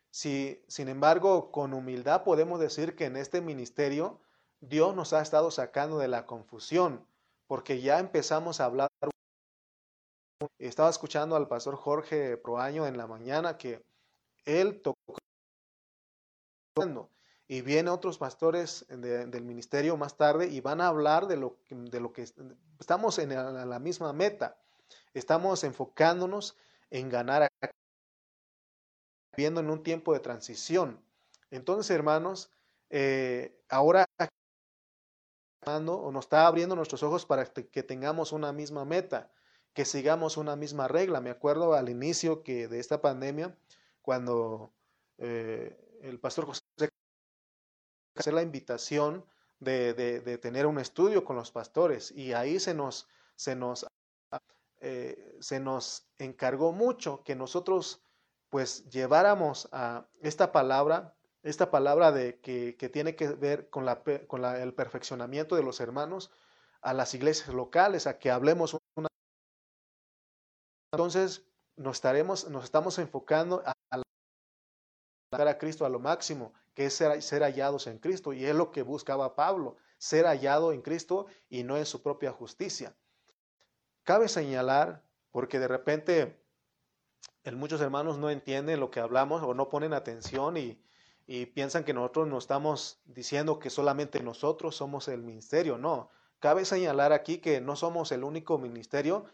[0.10, 4.20] Si, sin embargo, con humildad podemos decir que en este ministerio
[4.62, 7.06] Dios nos ha estado sacando de la confusión,
[7.48, 8.88] porque ya empezamos a hablar.
[10.60, 13.84] Estaba escuchando al pastor Jorge Proaño en la mañana que
[14.46, 15.18] él tocó
[17.48, 22.00] y vienen otros pastores del ministerio más tarde y van a hablar de lo, de
[22.00, 22.26] lo que
[22.80, 24.58] estamos en la, misma meta.
[25.14, 26.56] Estamos enfocándonos
[26.90, 27.50] en ganar,
[29.36, 31.04] viendo en un tiempo de transición.
[31.50, 32.52] Entonces, hermanos,
[32.90, 34.06] eh, ahora
[35.66, 39.32] o nos está abriendo nuestros ojos para que tengamos una misma meta,
[39.74, 41.22] que sigamos una misma regla.
[41.22, 43.56] Me acuerdo al inicio que de esta pandemia,
[44.02, 44.74] cuando
[45.18, 46.64] eh, el pastor José
[48.16, 49.26] hacer la invitación
[49.60, 53.86] de, tener un estudio con los pastores y ahí se nos, se nos,
[54.80, 58.02] eh, se nos encargó mucho que nosotros
[58.50, 64.42] pues lleváramos a esta palabra, esta palabra de que, tiene que ver con, la, con
[64.42, 66.32] la, el perfeccionamiento de los hermanos
[66.82, 69.08] a las iglesias locales, a que hablemos una...
[70.94, 71.44] Entonces
[71.76, 74.02] nos, estaremos, nos estamos enfocando a, a,
[75.32, 78.34] a Cristo a lo máximo que es ser, hallados en Cristo.
[78.34, 82.32] Y es lo que buscaba Pablo, ser hallado en Cristo y no en su propia
[82.32, 82.96] justicia.
[84.04, 86.44] Cabe señalar, porque de repente
[87.44, 90.82] en muchos hermanos no entienden lo que hablamos o no ponen atención y,
[91.28, 95.78] y piensan que nosotros no estamos diciendo que solamente nosotros somos el ministerio.
[95.78, 99.26] No, cabe señalar aquí que no somos el único ministerio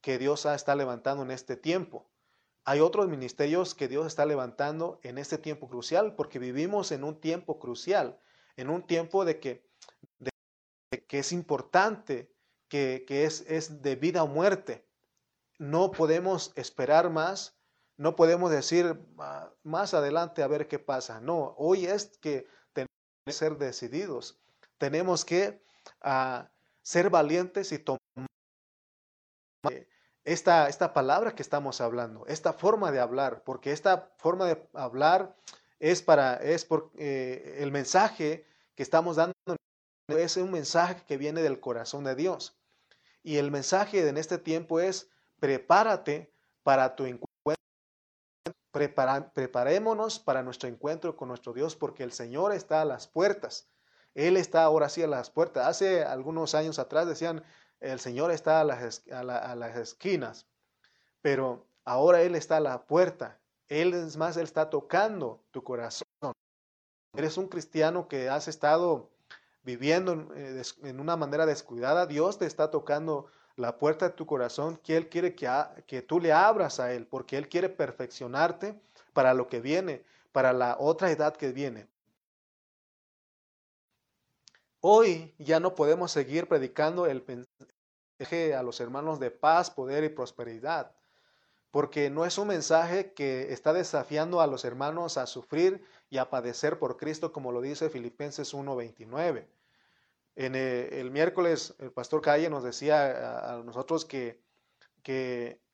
[0.00, 2.06] que Dios está levantando en este tiempo.
[2.64, 7.20] Hay otros ministerios que Dios está levantando en este tiempo crucial, porque vivimos en un
[7.20, 8.18] tiempo crucial,
[8.56, 9.66] en un tiempo de que,
[11.06, 12.34] que es importante,
[12.68, 14.84] que, es, es de vida o muerte.
[15.58, 17.56] No podemos esperar más,
[17.96, 19.00] no podemos decir
[19.62, 21.20] más adelante a ver qué pasa.
[21.20, 22.90] No, hoy es que tenemos
[23.24, 24.40] que ser decididos,
[24.78, 25.62] tenemos que
[26.00, 26.50] ah,
[26.82, 28.00] ser valientes y tomar
[30.24, 35.36] esta, esta palabra que estamos hablando, esta forma de hablar, porque esta forma de hablar
[35.78, 39.34] es para, es por eh, el mensaje que estamos dando,
[40.08, 42.58] es un mensaje que viene del corazón de Dios.
[43.22, 47.33] Y el mensaje en este tiempo es, prepárate para tu encuentro.
[48.74, 53.68] Preparémonos para nuestro encuentro con nuestro Dios porque el Señor está a las puertas.
[54.14, 55.66] Él está ahora sí a las puertas.
[55.66, 57.44] Hace algunos años atrás decían,
[57.78, 60.48] el Señor está a las, a, las esquinas,
[61.22, 63.38] pero ahora Él está a la puerta.
[63.68, 66.04] Él es más, Él está tocando tu corazón.
[67.14, 69.12] Eres un cristiano que has estado
[69.62, 72.06] viviendo eh, en una manera descuidada.
[72.06, 73.26] Dios te está tocando
[73.56, 75.48] la puerta de tu corazón, que Él quiere que,
[75.86, 78.80] que tú le abras a Él, porque Él quiere perfeccionarte
[79.12, 81.86] para lo que viene, para la otra edad que viene.
[84.80, 90.10] Hoy ya no podemos seguir predicando el mensaje a los hermanos de paz, poder y
[90.10, 90.94] prosperidad,
[91.70, 96.28] porque no es un mensaje que está desafiando a los hermanos a sufrir y a
[96.28, 99.46] padecer por Cristo, como lo dice Filipenses 1:29.
[100.36, 104.42] En eh, el, miércoles el pastor Calle nos decía a, nosotros que,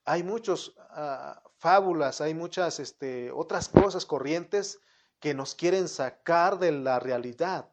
[0.05, 4.81] hay muchas ah, fábulas, hay muchas este, otras cosas corrientes
[5.21, 7.71] que nos quieren sacar de la realidad.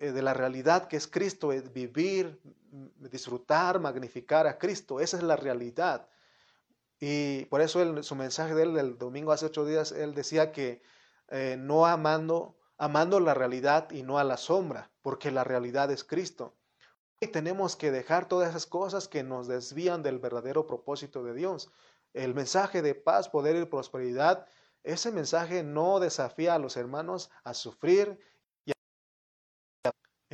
[0.00, 2.40] Eh, de la realidad que es Cristo, vivir,
[3.10, 5.00] disfrutar, magnificar a Cristo.
[5.00, 6.08] Esa es la realidad.
[6.98, 10.82] Y por eso su mensaje de él del domingo hace ocho días, él decía que
[11.28, 16.02] eh, no amando, amando la realidad y no a la sombra, porque la realidad es
[16.02, 16.56] Cristo.
[17.20, 21.70] Y tenemos que dejar todas esas cosas que nos desvían del verdadero propósito de Dios.
[22.12, 24.48] El mensaje de paz, poder y prosperidad,
[24.82, 28.18] ese mensaje no desafía a los hermanos a sufrir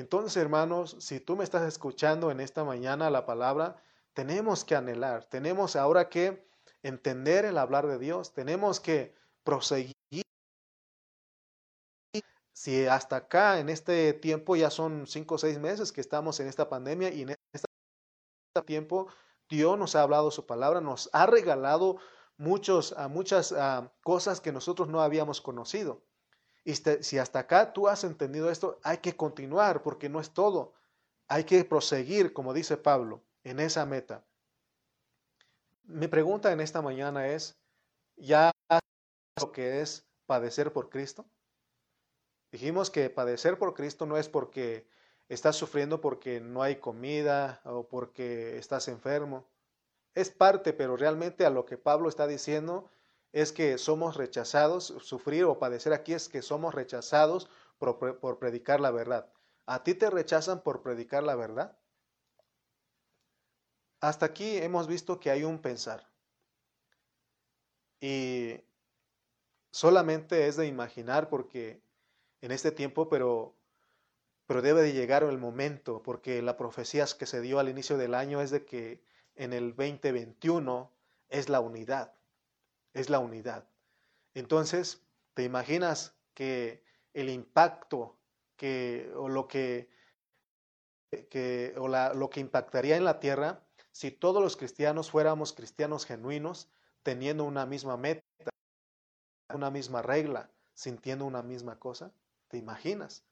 [0.01, 3.83] entonces, hermanos, si tú me estás escuchando en esta mañana la palabra,
[4.15, 6.49] tenemos que anhelar, tenemos ahora que
[6.83, 10.00] entender el hablar de Dios, tenemos que proseguir.
[12.61, 16.47] Si hasta acá, en este tiempo, ya son cinco o seis meses que estamos en
[16.47, 17.67] esta pandemia y en este
[18.67, 19.07] tiempo
[19.49, 21.97] Dios nos ha hablado su palabra, nos ha regalado
[22.37, 23.55] muchos, muchas
[24.03, 26.03] cosas que nosotros no habíamos conocido.
[26.63, 30.75] Y si hasta acá tú has entendido esto, hay que continuar porque no es todo.
[31.29, 34.23] Hay que proseguir, como dice Pablo, en esa meta.
[35.85, 37.59] Mi pregunta en esta mañana es,
[38.17, 38.51] ¿ya
[39.41, 41.25] lo que es padecer por Cristo?
[42.53, 44.87] Dijimos que padecer por Cristo no es porque
[45.29, 49.47] estás sufriendo porque no hay comida o porque estás enfermo.
[50.15, 52.91] Es parte, pero realmente a lo que Pablo está diciendo
[53.33, 58.91] es que somos rechazados, sufrir o padecer aquí es que somos rechazados por, predicar la
[58.91, 59.33] verdad.
[59.67, 61.79] ¿A ti te rechazan por predicar la verdad?
[64.01, 66.09] Hasta aquí hemos visto que hay un pensar.
[68.01, 68.61] Y
[69.71, 71.81] solamente es de imaginar porque
[72.41, 73.55] en este tiempo, pero,
[74.47, 78.15] pero debe de llegar el momento, porque la profecía que se dio al inicio del
[78.15, 79.03] año es de que
[79.35, 80.91] en el 2021
[81.29, 82.15] es la unidad,
[82.93, 83.69] es la unidad.
[84.35, 85.03] Entonces,
[85.35, 86.83] ¿te imaginas que
[87.15, 88.19] el impacto
[88.57, 89.91] que, o lo que,
[91.29, 96.71] que o lo que impactaría en la tierra si todos los cristianos fuéramos cristianos genuinos,
[97.03, 98.23] teniendo una misma meta,
[99.53, 102.13] una misma regla, sintiendo una misma cosa?
[102.51, 103.25] ¿Te imaginas?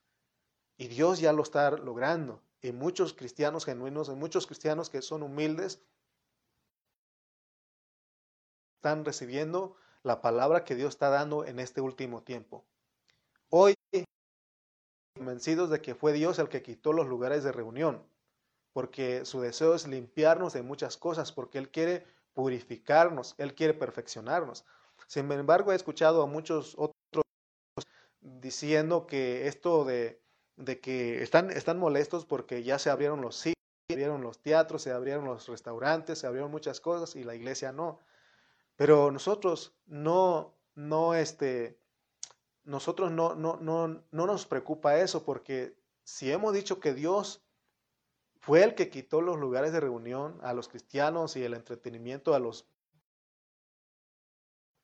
[0.76, 2.40] Y Dios ya lo está logrando.
[2.62, 5.83] Y muchos cristianos genuinos, y muchos cristianos que son humildes,
[8.76, 12.64] están recibiendo la palabra que Dios está dando en este último tiempo.
[13.48, 13.74] Hoy,
[15.16, 18.04] convencidos de que fue Dios el que quitó los lugares de reunión,
[18.72, 24.64] porque su deseo es limpiarnos de muchas cosas, porque Él quiere purificarnos, Él quiere perfeccionarnos.
[25.09, 26.97] Sin embargo, he escuchado a muchos otros
[28.20, 30.20] diciendo que esto de,
[30.57, 33.54] de que están, están molestos porque ya se abrieron los cines,
[33.88, 37.72] se abrieron los teatros, se abrieron los restaurantes, se abrieron muchas cosas y la iglesia
[37.72, 38.00] no.
[38.76, 41.81] Pero nosotros no, no, este,
[42.64, 47.42] nosotros no, no, no, no nos preocupa eso porque si hemos dicho que Dios
[48.40, 52.38] fue el que quitó los lugares de reunión a los cristianos y el entretenimiento a
[52.38, 52.66] los...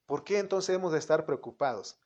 [0.07, 1.99] ¿Por qué entonces hemos de estar preocupados?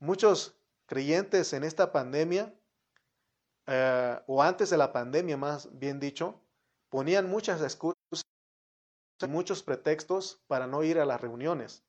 [0.00, 2.54] Muchos creyentes en esta pandemia,
[3.66, 6.40] eh, o antes de la pandemia más bien dicho,
[6.88, 8.24] ponían muchas excusas,
[9.28, 11.84] muchos pretextos para no ir a las reuniones.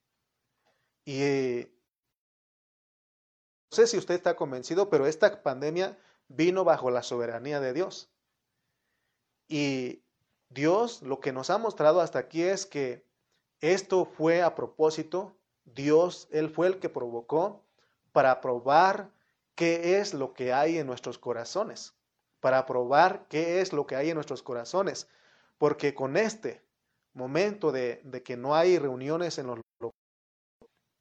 [1.05, 1.67] Y
[3.71, 5.97] no sé si usted está convencido, pero esta pandemia
[6.27, 8.11] vino bajo la soberanía de Dios.
[9.47, 10.03] Y
[10.49, 13.05] Dios lo que nos ha mostrado hasta aquí es que
[13.61, 15.37] esto fue a propósito.
[15.63, 17.63] Dios, Él fue el que provocó
[18.11, 19.11] para probar
[19.55, 21.95] qué es lo que hay en nuestros corazones,
[22.39, 25.07] para probar qué es lo que hay en nuestros corazones,
[25.57, 26.65] porque con este
[27.13, 29.59] momento de, que no hay reuniones en los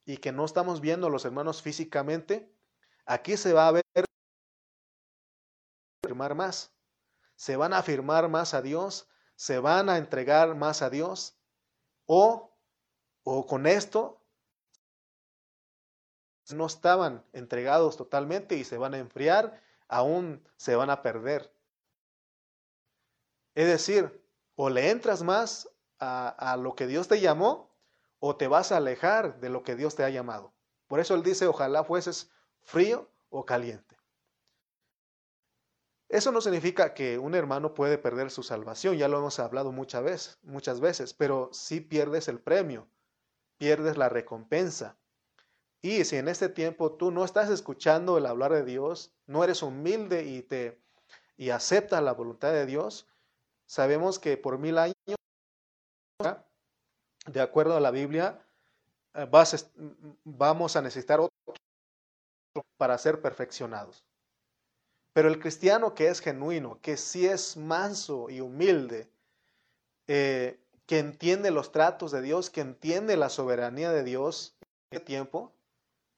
[0.05, 2.53] y que no estamos viendo a los hermanos físicamente,
[3.07, 3.85] aquí se va a ver
[6.03, 6.73] afirmar más,
[7.37, 11.39] se van a afirmar más a Dios, se van a entregar más a Dios,
[12.07, 12.57] o,
[13.23, 14.20] o con esto
[16.55, 21.53] no estaban entregados totalmente y se van a enfriar, aún se van a perder.
[23.55, 24.23] Es decir,
[24.55, 27.71] o le entras más a, lo que Dios te llamó,
[28.19, 30.53] o te vas a alejar de lo que Dios te ha llamado.
[30.87, 33.97] Por eso Él dice, ojalá fueses frío o caliente.
[36.09, 40.03] Eso no significa que un hermano puede perder su salvación, ya lo hemos hablado muchas
[40.03, 42.89] veces, muchas veces, pero sí pierdes el premio,
[43.59, 44.97] pierdes la recompensa.
[45.83, 49.63] Y si en este tiempo tú no estás escuchando el hablar de Dios, no eres
[49.63, 50.79] humilde y te
[51.41, 53.09] y aceptas la voluntad de Dios,
[53.65, 54.95] sabemos que por mil años,
[57.27, 58.45] de acuerdo a la Biblia,
[59.15, 59.27] eh,
[60.25, 61.33] vamos a necesitar otro
[62.77, 64.05] para ser perfeccionados.
[65.15, 69.09] Pero el cristiano que es genuino, que sí es manso y humilde,
[70.09, 75.07] eh, que entiende los tratos de Dios, que entiende la soberanía de Dios en este
[75.07, 75.55] tiempo,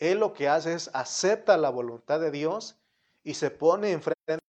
[0.03, 2.77] él lo que hace es acepta la voluntad de Dios
[3.23, 4.43] y se pone enfrente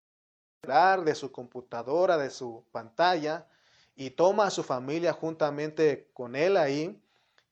[1.05, 3.47] de su computadora, de su pantalla,
[3.95, 6.99] y toma a su familia juntamente con él ahí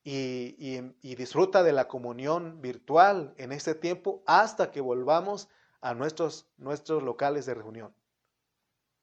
[0.02, 0.80] y,
[1.14, 5.48] disfruta de la comunión virtual en este tiempo hasta que volvamos
[5.80, 7.94] a nuestros, nuestros locales de reunión.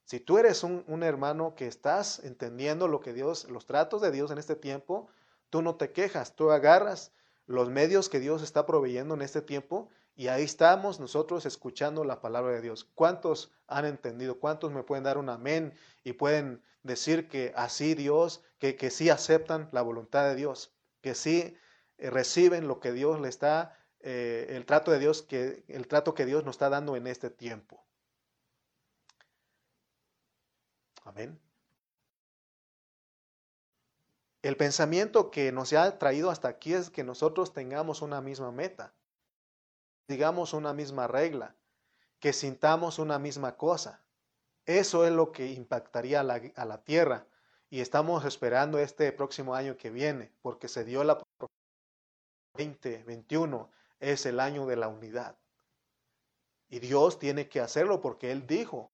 [0.04, 4.12] Si tú eres un, un, hermano que estás entendiendo lo que Dios, los tratos de
[4.12, 5.08] Dios en este tiempo,
[5.50, 7.14] tú no te quejas, tú agarras
[7.50, 12.22] los medios que Dios está proveyendo en este tiempo y ahí estamos nosotros escuchando la
[12.22, 12.84] palabra de Dios.
[12.94, 14.40] ¿Cuántos han entendido?
[14.40, 19.10] ¿Cuántos me pueden dar un amén y pueden decir que así Dios, que, que sí
[19.10, 21.58] aceptan la voluntad de Dios, que sí
[21.98, 26.14] eh, reciben lo que Dios le está, eh, el trato de Dios, que, el trato
[26.14, 27.84] que Dios nos está dando en este tiempo?
[31.04, 31.49] Amén.
[34.42, 38.94] El pensamiento que nos ha traído hasta aquí es que nosotros tengamos una misma meta,
[40.08, 41.56] digamos una misma regla,
[42.20, 44.02] que sintamos una misma cosa.
[44.66, 47.28] Eso es lo que impactaría a la, tierra
[47.70, 51.22] y estamos esperando este próximo año que viene, porque se dio la
[52.54, 55.38] 2021, es el año de la unidad.
[56.70, 58.92] Y Dios tiene que hacerlo porque Él dijo,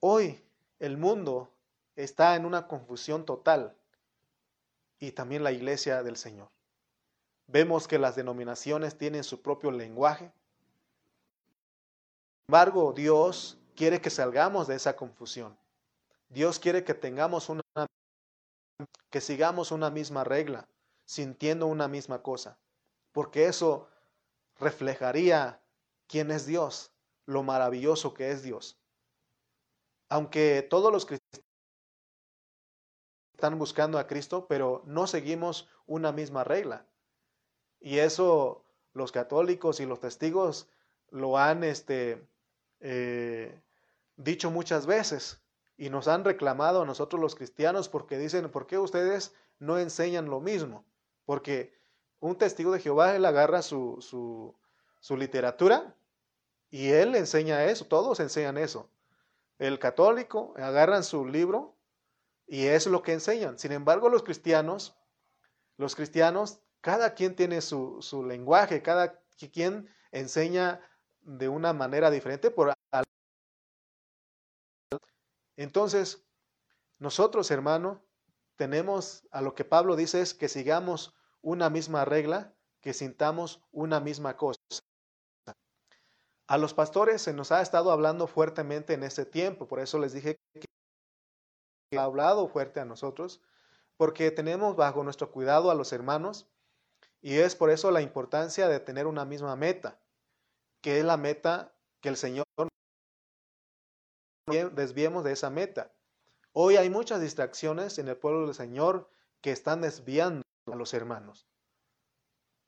[0.00, 0.42] hoy
[0.78, 1.53] el mundo
[1.96, 3.76] está en una confusión total
[4.98, 6.48] y también la iglesia del Señor.
[7.46, 10.32] Vemos que las denominaciones tienen su propio lenguaje.
[12.46, 15.56] Sin embargo, Dios quiere que salgamos de esa confusión.
[16.28, 17.62] Dios quiere que tengamos una,
[19.10, 20.66] que sigamos una misma regla,
[21.04, 22.58] sintiendo una misma cosa,
[23.12, 23.88] porque eso
[24.58, 25.60] reflejaría
[26.06, 26.92] quién es Dios,
[27.26, 28.78] lo maravilloso que es Dios.
[30.08, 31.06] Aunque todos los
[33.44, 36.86] están buscando a Cristo, pero no seguimos una misma regla.
[37.78, 38.64] Y eso
[38.94, 40.66] los católicos y los testigos
[41.10, 42.26] lo han este,
[42.80, 43.60] eh,
[44.16, 45.42] dicho muchas veces
[45.76, 50.30] y nos han reclamado a nosotros los cristianos porque dicen, ¿por qué ustedes no enseñan
[50.30, 50.86] lo mismo?
[51.26, 51.74] Porque
[52.20, 54.54] un testigo de Jehová, él agarra su, su,
[55.00, 55.94] su literatura
[56.70, 58.88] y él enseña eso, todos enseñan eso.
[59.58, 61.73] El católico agarran su libro
[62.54, 63.58] y es lo que enseñan.
[63.58, 64.96] Sin embargo, los cristianos,
[65.76, 69.20] los cristianos, cada quien tiene su, su lenguaje, cada
[69.52, 70.80] quien enseña
[71.22, 72.72] de una manera diferente por
[75.56, 76.24] entonces,
[77.00, 78.04] nosotros, hermano,
[78.54, 83.98] tenemos a lo que Pablo dice es que sigamos una misma regla, que sintamos una
[83.98, 84.60] misma cosa.
[86.46, 90.12] A los pastores se nos ha estado hablando fuertemente en este tiempo, por eso les
[90.12, 90.73] dije que
[91.96, 93.40] ha hablado fuerte a nosotros,
[93.96, 96.48] porque tenemos bajo nuestro cuidado a los hermanos
[97.22, 99.98] y es por eso la importancia de tener una misma meta,
[100.80, 102.44] que es la meta que el Señor
[104.46, 105.90] desviemos de esa meta.
[106.52, 109.08] Hoy hay muchas distracciones en el pueblo del Señor
[109.40, 111.46] que están desviando a los hermanos.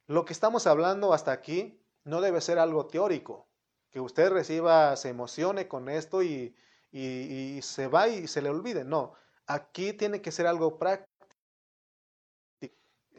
[0.07, 3.47] Lo que estamos hablando hasta aquí no debe ser algo teórico,
[3.91, 6.55] que usted reciba, se emocione con esto y,
[6.91, 8.83] se va y se le olvide.
[8.83, 9.13] No,
[9.45, 11.27] aquí tiene que ser algo práctico,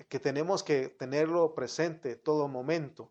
[0.08, 3.10] que tenemos que tenerlo presente todo momento,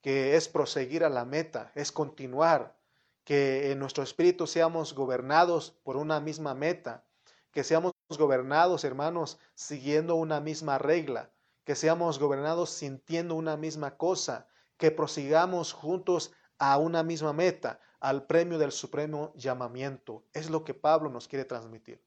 [0.00, 2.76] que es proseguir a la meta, es continuar,
[3.24, 7.04] que en nuestro espíritu seamos gobernados por una misma meta,
[7.50, 11.32] que seamos gobernados, hermanos, siguiendo una misma regla,
[11.64, 18.26] que seamos gobernados sintiendo una misma cosa, que prosigamos juntos a una misma meta, al
[18.26, 20.24] premio del supremo llamamiento.
[20.32, 22.00] Es lo que Pablo nos quiere transmitir.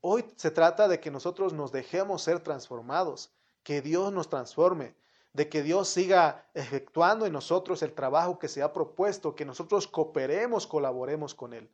[0.00, 4.96] Hoy se trata de que nosotros nos dejemos ser transformados, que Dios nos transforme,
[5.32, 9.86] de que Dios siga efectuando en nosotros el trabajo que se ha propuesto, que nosotros
[9.86, 11.70] cooperemos, colaboremos con Él.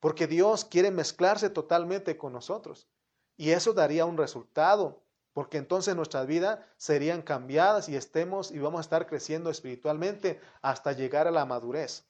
[0.00, 2.88] Porque Dios quiere mezclarse totalmente con nosotros.
[3.36, 5.02] Y eso daría un resultado
[5.32, 10.92] porque entonces nuestras vidas serían cambiadas y estemos y vamos a estar creciendo espiritualmente hasta
[10.92, 12.04] llegar a la madurez.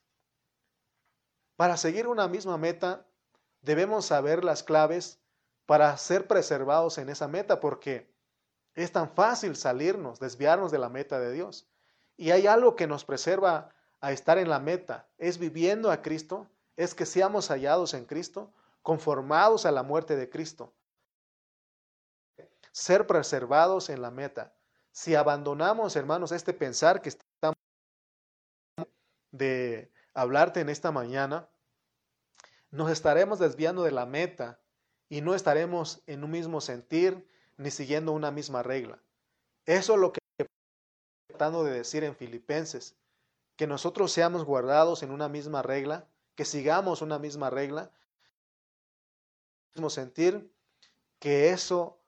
[1.57, 3.07] Para seguir una misma meta,
[3.61, 5.21] debemos saber las claves
[5.66, 8.11] para ser preservados en esa meta, porque
[8.75, 11.68] es tan fácil salirnos, desviarnos de la meta de Dios.
[12.16, 16.49] Y hay algo que nos preserva a estar en la meta, es viviendo a Cristo,
[16.77, 18.51] es que seamos hallados en Cristo,
[18.83, 20.73] conformados a la muerte de Cristo
[22.73, 24.55] ser preservados en la meta.
[24.93, 27.57] Si abandonamos, hermanos, este pensar que estamos
[29.31, 31.49] de hablarte en esta mañana,
[32.71, 34.61] nos estaremos desviando de la meta
[35.09, 39.03] y no estaremos en un mismo sentir ni siguiendo una misma regla.
[39.66, 40.21] Eso es lo que
[41.29, 42.97] tratando de decir en Filipenses,
[43.57, 47.91] que nosotros seamos guardados en una misma regla, que sigamos una misma regla,
[49.75, 50.53] mismo sentir,
[51.18, 51.99] que eso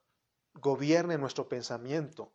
[0.55, 2.31] gobierne nuestro pensamiento.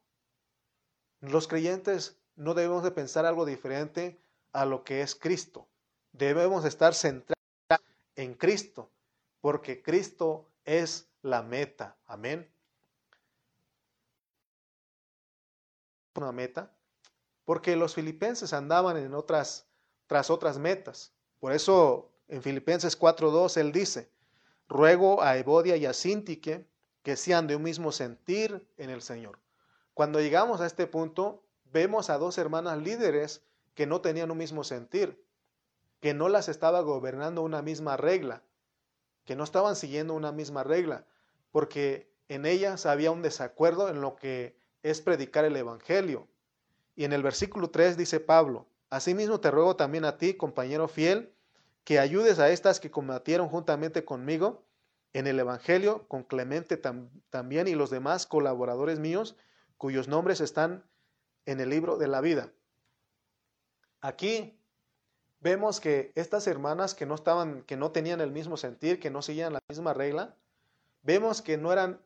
[1.20, 4.20] Los creyentes no debemos de pensar algo diferente
[4.52, 5.66] a lo que es Cristo.
[6.12, 7.84] Debemos estar centrados
[8.16, 8.90] en Cristo,
[9.40, 11.96] porque Cristo es la meta.
[12.06, 12.50] Amén.
[16.14, 16.72] Una meta,
[17.44, 19.68] porque los filipenses andaban en otras
[20.08, 21.12] tras otras metas.
[21.38, 24.10] Por eso en Filipenses 4:2 él dice,
[24.68, 26.66] ruego a Evodia y a Sintique
[27.09, 29.38] que sean de un mismo sentir en el Señor.
[29.94, 31.42] Cuando llegamos a este punto,
[31.72, 33.40] vemos a dos hermanas líderes
[33.74, 35.24] que no tenían un mismo sentir,
[36.00, 38.42] que no las estaba gobernando una misma regla,
[39.24, 41.06] que no estaban siguiendo una misma regla,
[41.50, 46.28] porque en ellas había un desacuerdo en lo que es predicar el Evangelio.
[46.94, 51.32] Y en el versículo 3 dice Pablo, Asimismo te ruego también a ti, compañero fiel,
[51.84, 54.67] que ayudes a estas que combatieron juntamente conmigo
[55.12, 59.36] en el Evangelio con Clemente también y los demás colaboradores míos
[59.76, 60.84] cuyos nombres están
[61.46, 62.52] en el libro de la vida.
[64.00, 64.59] Aquí
[65.40, 69.22] vemos que estas hermanas que no estaban, que no tenían el mismo sentir, que no
[69.22, 70.36] seguían la misma regla,
[71.02, 72.00] vemos que no eran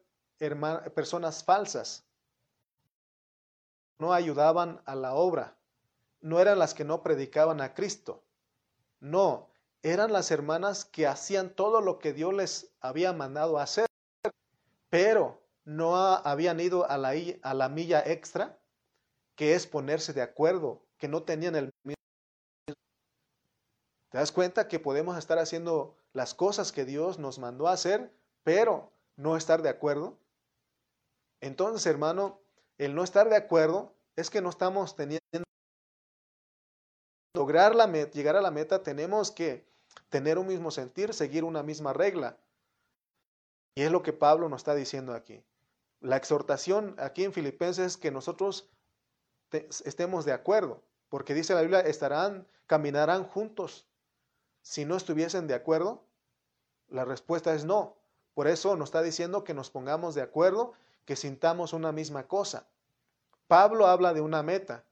[0.94, 2.04] personas falsas,
[3.98, 5.56] no ayudaban a la obra,
[6.20, 8.22] no eran las que no predicaban a Cristo.
[9.00, 9.51] No,
[9.82, 13.86] eran las hermanas que hacían todo lo que Dios les había mandado hacer,
[14.90, 18.58] pero no habían ido a la, a la milla extra,
[19.34, 21.96] que es ponerse de acuerdo, que no tenían el mismo.
[24.10, 28.12] ¿Te das cuenta que podemos estar haciendo las cosas que Dios nos mandó hacer,
[28.44, 30.18] pero no estar de acuerdo?
[31.40, 32.40] Entonces, hermano,
[32.78, 35.22] el no estar de acuerdo es que no estamos teniendo
[37.34, 39.71] lograr la llegar a la meta tenemos que
[40.08, 42.36] tener un mismo sentir, seguir una misma regla.
[43.74, 45.42] Y es lo que Pablo nos está diciendo aquí.
[46.00, 48.68] La exhortación aquí en Filipenses es que nosotros
[49.84, 53.86] estemos de acuerdo, porque dice la Biblia, estarán, caminarán juntos.
[54.62, 56.02] Si no estuviesen de acuerdo,
[56.88, 57.96] la respuesta es no.
[58.34, 60.72] Por eso nos está diciendo que nos pongamos de acuerdo,
[61.04, 62.66] que sintamos una misma cosa.
[63.46, 64.84] Pablo habla de una meta,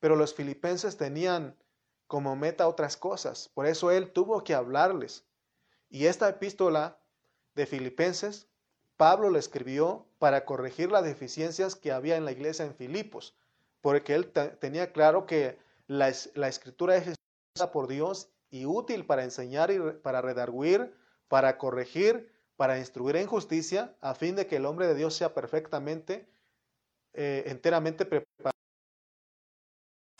[0.00, 1.56] pero los filipenses tenían
[2.08, 3.50] como meta otras cosas.
[3.54, 5.24] Por eso él tuvo que hablarles.
[5.88, 6.98] Y esta epístola
[7.54, 8.48] de Filipenses,
[8.96, 13.36] Pablo la escribió para corregir las deficiencias que había en la iglesia en Filipos,
[13.80, 17.14] porque él tenía claro que la, la escritura es
[17.72, 20.94] por Dios y útil para enseñar y para redarguir,
[21.28, 25.34] para corregir, para instruir en justicia, a fin de que el hombre de Dios sea
[25.34, 26.28] perfectamente,
[27.12, 28.57] eh, enteramente preparado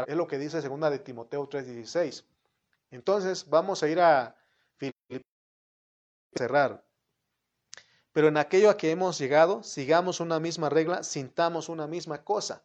[0.08, 2.24] es lo que dice segunda de Timoteo 3:16.
[2.90, 4.34] Entonces, vamos a ir a
[6.34, 6.82] cerrar.
[8.12, 12.64] Pero en aquello a que hemos llegado, sigamos una misma regla, sintamos una misma cosa.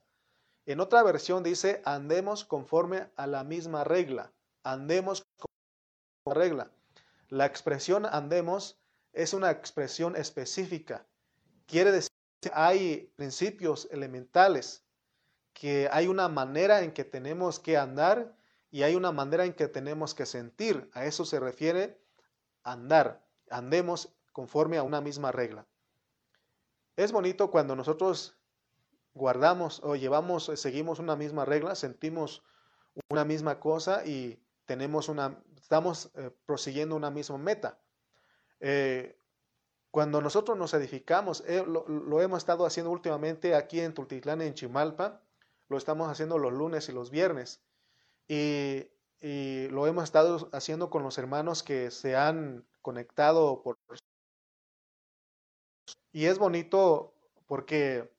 [0.66, 4.32] En otra versión dice, andemos conforme a la misma regla.
[4.64, 6.72] Andemos conforme a la regla.
[7.28, 8.80] La expresión andemos
[9.12, 11.06] es una expresión específica.
[11.66, 14.86] Quiere decir que hay principios elementales
[15.54, 18.36] que hay una manera en que tenemos que andar
[18.72, 20.89] y hay una manera en que tenemos que sentir.
[20.93, 22.01] A eso se refiere
[22.64, 23.24] andar.
[23.49, 25.68] Andemos conforme a una misma regla.
[26.95, 28.36] Es bonito cuando nosotros
[29.14, 32.43] guardamos o llevamos, seguimos una misma regla, sentimos
[33.10, 37.80] una misma cosa y tenemos una, estamos eh, prosiguiendo una misma meta.
[38.60, 39.18] Eh,
[39.91, 44.56] cuando nosotros nos edificamos, eh, lo, lo, hemos estado haciendo últimamente aquí en Tultitlán, en
[44.56, 45.22] Chimalpa,
[45.70, 47.61] lo estamos haciendo los lunes y los viernes.
[48.28, 48.88] Y,
[49.70, 53.78] lo hemos estado haciendo con los hermanos que se han conectado por...
[56.11, 57.14] Y es bonito
[57.47, 58.14] porque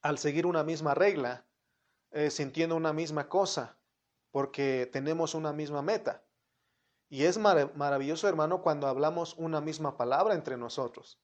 [0.00, 1.44] al seguir una misma regla,
[2.10, 3.78] eh, sintiendo una misma cosa,
[4.30, 6.24] porque tenemos una misma meta.
[7.10, 11.18] Y es maravilloso, hermano, cuando hablamos una misma palabra entre nosotros,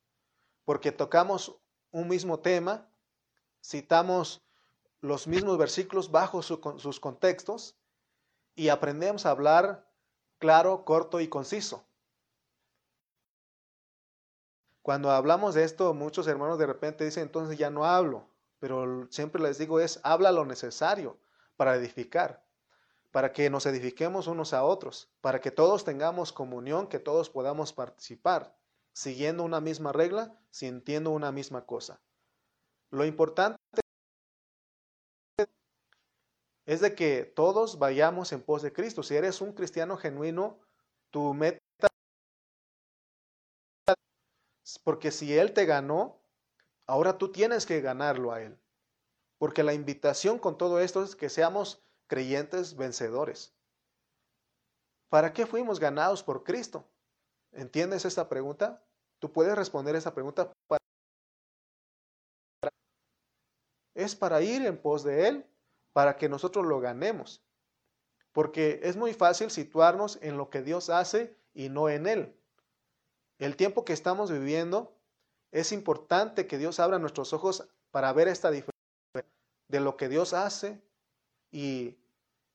[0.64, 1.58] porque tocamos
[1.90, 2.90] un mismo tema,
[3.62, 4.42] citamos
[5.04, 7.76] los mismos versículos bajo sus contextos
[8.54, 9.86] y aprendemos a hablar
[10.38, 11.84] claro, corto y conciso.
[14.80, 18.26] Cuando hablamos de esto, muchos hermanos de repente dicen, entonces ya no hablo,
[18.60, 21.18] pero siempre les digo es, habla lo necesario
[21.56, 22.42] para edificar,
[23.10, 27.74] para que nos edifiquemos unos a otros, para que todos tengamos comunión, que todos podamos
[27.74, 28.56] participar,
[28.94, 32.00] siguiendo una misma regla, sintiendo una misma cosa.
[32.90, 33.58] Lo importante
[36.66, 39.02] es de que todos vayamos en pos de Cristo.
[39.02, 40.58] Si eres un cristiano genuino,
[41.10, 41.58] tu meta,
[44.82, 46.20] porque si Él te ganó,
[46.86, 48.58] ahora tú tienes que ganarlo a Él.
[49.38, 53.54] Porque la invitación con todo esto es que seamos creyentes vencedores.
[55.10, 56.88] ¿Para qué fuimos ganados por Cristo?
[57.52, 58.82] ¿Entiendes esta pregunta?
[59.20, 60.52] Tú puedes responder esa pregunta.
[63.94, 65.46] Es para ir en pos de Él
[65.94, 67.42] para que nosotros lo ganemos.
[68.32, 72.36] Porque es muy fácil situarnos en lo que Dios hace y no en Él.
[73.38, 74.92] El tiempo que estamos viviendo,
[75.52, 78.74] es importante que Dios abra nuestros ojos para ver esta diferencia
[79.68, 80.82] de lo que Dios hace
[81.52, 81.96] y,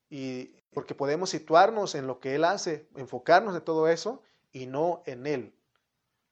[0.10, 4.22] y porque podemos situarnos en lo que Él hace, enfocarnos en todo eso
[4.52, 5.56] y no en Él.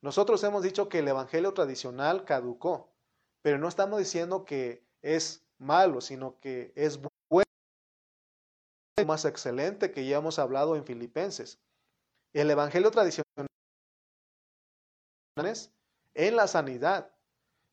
[0.02, 2.92] Nosotros hemos dicho que el Evangelio tradicional caducó,
[3.42, 7.00] pero no estamos diciendo que es malo, sino que es
[7.30, 7.46] bueno,
[9.06, 11.60] más excelente que ya hemos hablado en Filipenses.
[12.34, 13.48] El Evangelio tradicional
[15.46, 15.72] es
[16.14, 17.12] en la sanidad,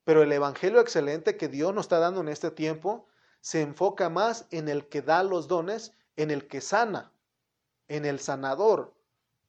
[0.05, 3.07] pero el Evangelio excelente que Dios nos está dando en este tiempo
[3.41, 7.13] se enfoca más en el que da los dones, en el que sana,
[7.89, 8.95] en el sanador.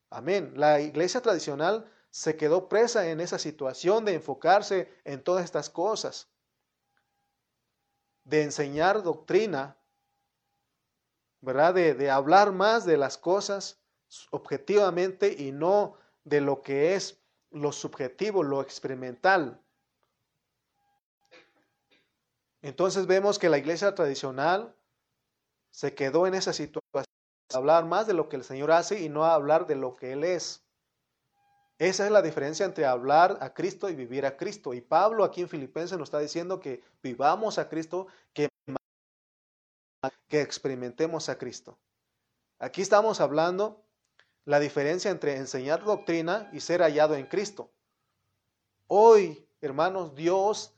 [0.10, 0.54] Amén.
[0.56, 6.30] La iglesia tradicional se quedó presa en esa situación de enfocarse en todas estas cosas
[8.26, 9.78] de enseñar doctrina,
[11.42, 11.74] ¿verdad?
[11.76, 13.80] De, hablar más de las cosas
[14.32, 17.22] objetivamente y no de lo que es
[17.52, 19.62] lo subjetivo, lo experimental.
[22.62, 24.76] Entonces vemos que la iglesia tradicional
[25.70, 27.06] se quedó en esa situación,
[27.54, 30.24] hablar más de lo que el Señor hace y no hablar de lo que Él
[30.24, 30.65] es.
[31.78, 34.74] Esa es la diferencia entre hablar a Cristo y vivir a Cristo.
[34.74, 38.48] Y Pablo aquí en Filipenses nos está diciendo que vivamos a Cristo, que,
[40.30, 41.78] que experimentemos a Cristo.
[42.60, 43.84] Aquí estamos hablando
[44.46, 47.74] la diferencia entre enseñar doctrina y ser hallado en Cristo.
[48.88, 50.74] Hoy, hermanos, Dios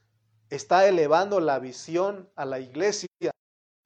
[0.50, 3.08] está elevando la visión a la iglesia.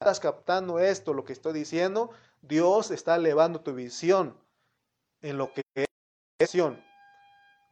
[0.00, 2.10] ¿Estás captando esto, lo que estoy diciendo?
[2.40, 4.38] Dios está elevando tu visión
[5.20, 5.86] en lo que es
[6.40, 6.91] visión.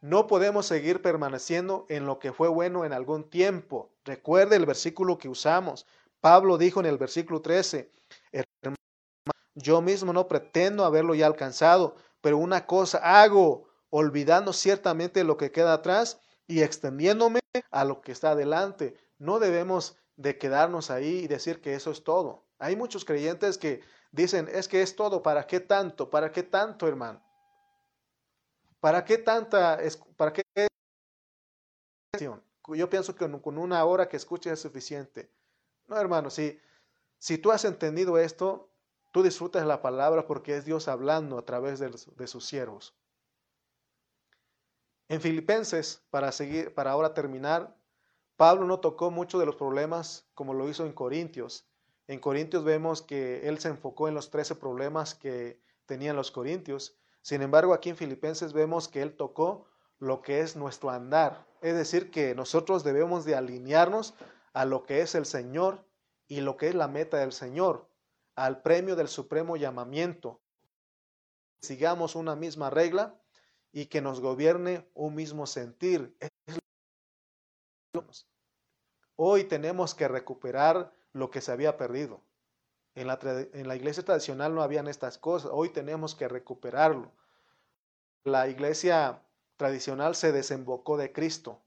[0.01, 3.91] No podemos seguir permaneciendo en lo que fue bueno en algún tiempo.
[4.03, 5.85] Recuerde el versículo que usamos.
[6.21, 7.91] Pablo dijo en el versículo 13,
[9.53, 15.51] yo mismo no pretendo haberlo ya alcanzado, pero una cosa hago, olvidando ciertamente lo que
[15.51, 18.97] queda atrás y extendiéndome a lo que está adelante.
[19.19, 22.45] No debemos de quedarnos ahí y decir que eso es todo.
[22.57, 23.81] Hay muchos creyentes que
[24.11, 26.09] dicen, es que es todo, ¿para qué tanto?
[26.09, 27.21] ¿Para qué tanto, hermano?
[28.81, 29.79] ¿Para qué tanta,
[30.17, 30.41] para qué?
[32.67, 35.31] Yo pienso que con una hora que escuches es suficiente.
[35.87, 36.59] No, hermano, si,
[37.19, 38.71] si tú has entendido esto,
[39.11, 42.95] tú disfrutas la palabra porque es Dios hablando a través de, sus siervos.
[45.09, 47.77] En Filipenses, para seguir, para ahora terminar,
[48.35, 51.67] Pablo no tocó mucho de los problemas como lo hizo en Corintios.
[52.07, 57.00] En Corintios vemos que él se enfocó en los 13 problemas que tenían los Corintios
[57.21, 59.67] sin embargo, aquí en Filipenses vemos que Él tocó
[59.99, 61.45] lo que es nuestro andar.
[61.61, 64.15] Es decir, que nosotros debemos de alinearnos
[64.53, 65.85] a lo que es el Señor
[66.27, 67.87] y lo que es la meta del Señor,
[68.35, 70.41] al premio del supremo llamamiento.
[71.61, 73.21] Sigamos una misma regla
[73.71, 76.17] y que nos gobierne un mismo sentir.
[79.15, 82.23] Hoy tenemos que recuperar lo que se había perdido.
[82.95, 83.19] En la,
[83.53, 87.11] en la iglesia tradicional no habían estas cosas, hoy tenemos que recuperarlo.
[88.23, 89.21] La iglesia
[89.57, 91.61] tradicional se desembocó de Cristo,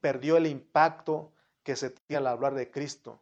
[0.00, 1.32] perdió el impacto
[1.62, 3.20] que se tenía al hablar de Cristo.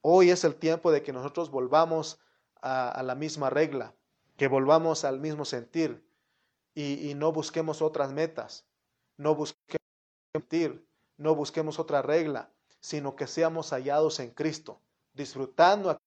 [0.00, 2.20] Hoy es el tiempo de que nosotros volvamos
[2.60, 3.94] a, la misma regla,
[4.36, 6.06] que volvamos al mismo sentir
[6.74, 8.64] y, y no busquemos otras metas,
[9.16, 9.88] no busquemos
[10.32, 10.86] sentir,
[11.16, 14.80] no busquemos otra regla, sino que seamos hallados en Cristo,
[15.18, 15.98] disfrutando a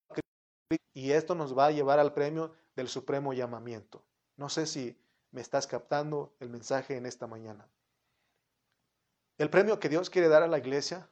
[0.93, 4.03] y esto nos va a llevar al premio del supremo llamamiento.
[4.37, 4.97] No sé si
[5.31, 7.67] me estás captando el mensaje en esta mañana.
[9.37, 11.09] El premio que Dios quiere dar a la iglesia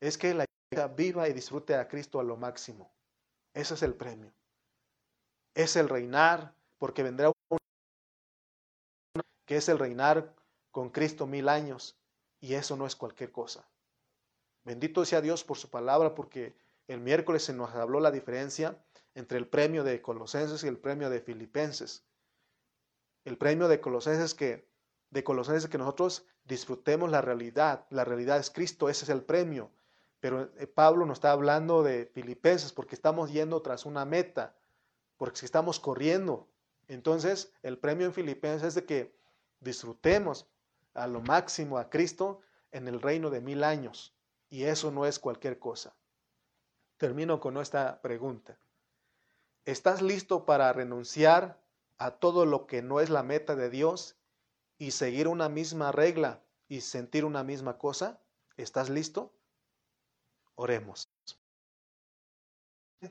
[0.00, 2.90] es que la iglesia viva y disfrute a Cristo a lo máximo.
[3.52, 4.32] Ese es el premio.
[5.54, 7.58] Es el reinar, porque vendrá un
[9.46, 10.34] que es el reinar
[10.70, 11.96] con Cristo mil años,
[12.40, 13.68] y eso no es cualquier cosa.
[14.64, 16.54] Bendito sea Dios por su palabra, porque
[16.88, 18.78] el miércoles se nos habló la diferencia
[19.14, 22.04] entre el premio de Colosenses y el premio de Filipenses.
[23.24, 24.68] El premio de Colosenses que
[25.10, 27.86] de Colosenses que nosotros disfrutemos la realidad.
[27.88, 29.70] La realidad es Cristo, ese es el premio.
[30.18, 34.56] Pero eh, Pablo nos está hablando de Filipenses porque estamos yendo tras una meta,
[35.16, 36.48] porque estamos corriendo.
[36.88, 39.14] Entonces, el premio en Filipenses es de que
[39.60, 40.48] disfrutemos
[40.94, 42.40] a lo máximo a Cristo
[42.72, 44.16] en el reino de mil años.
[44.50, 45.94] Y eso no es cualquier cosa.
[46.96, 48.58] Termino con esta pregunta.
[49.64, 51.58] ¿Estás listo para renunciar
[51.98, 54.16] a todo lo que no es la meta de Dios
[54.78, 58.20] y seguir una misma regla y sentir una misma cosa?
[58.56, 59.32] ¿Estás listo?
[60.54, 61.08] Oremos.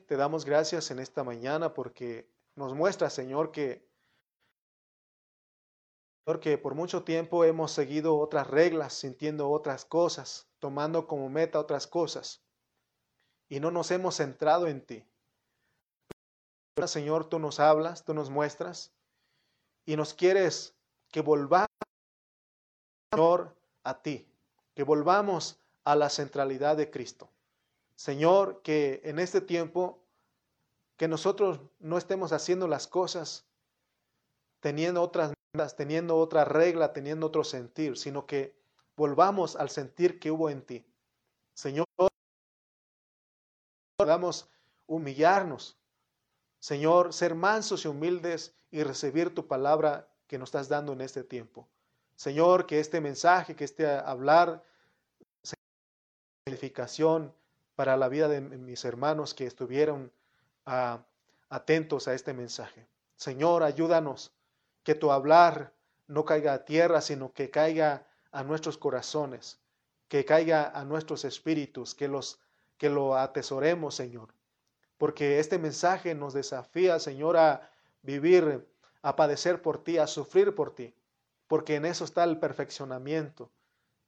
[0.06, 3.86] Te damos gracias en esta mañana porque nos muestra, Señor, que
[6.24, 11.86] porque por mucho tiempo hemos seguido otras reglas, sintiendo otras cosas, tomando como meta otras
[11.86, 12.42] cosas
[13.48, 15.04] y no nos hemos centrado en ti.
[16.86, 18.92] Señor, tú nos hablas, tú nos muestras
[19.86, 20.74] y nos quieres
[21.12, 21.68] que volvamos,
[23.12, 23.54] Señor,
[23.84, 24.26] a ti,
[24.74, 27.28] que volvamos a la centralidad de Cristo.
[27.94, 30.00] Señor, que en este tiempo,
[30.96, 33.46] que nosotros no estemos haciendo las cosas
[34.60, 35.34] teniendo otras
[35.76, 38.54] teniendo otra regla, teniendo otro sentir, sino que
[38.96, 40.84] volvamos al sentir que hubo en ti.
[41.54, 41.86] Señor,
[43.96, 44.50] podamos
[44.86, 45.78] humillarnos,
[46.58, 51.22] Señor, ser mansos y humildes y recibir tu palabra que nos estás dando en este
[51.22, 51.68] tiempo.
[52.16, 54.64] Señor, que este mensaje, que este hablar,
[55.42, 55.58] sea
[56.46, 57.32] edificación
[57.76, 60.10] para la vida de mis hermanos que estuvieron
[60.64, 61.04] ah,
[61.48, 62.86] atentos a este mensaje.
[63.16, 64.32] Señor, ayúdanos,
[64.84, 65.72] que tu hablar
[66.06, 69.58] no caiga a tierra, sino que caiga a nuestros corazones,
[70.08, 72.38] que caiga a nuestros espíritus, que los
[72.76, 74.34] que lo atesoremos, Señor.
[74.98, 77.70] Porque este mensaje nos desafía, Señor, a
[78.02, 78.68] vivir,
[79.02, 80.94] a padecer por ti, a sufrir por ti,
[81.46, 83.50] porque en eso está el perfeccionamiento,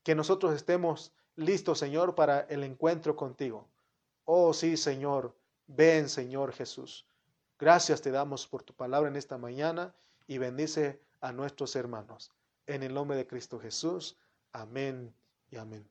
[0.02, 3.68] que nosotros estemos listos, Señor, para el encuentro contigo.
[4.24, 5.34] Oh sí, Señor,
[5.66, 7.06] ven, Señor Jesús.
[7.58, 9.94] Gracias te damos por tu palabra en esta mañana
[10.26, 12.32] y bendice a nuestros hermanos.
[12.66, 14.16] En el nombre de Cristo Jesús.
[14.52, 15.12] Amén
[15.50, 15.84] y amén.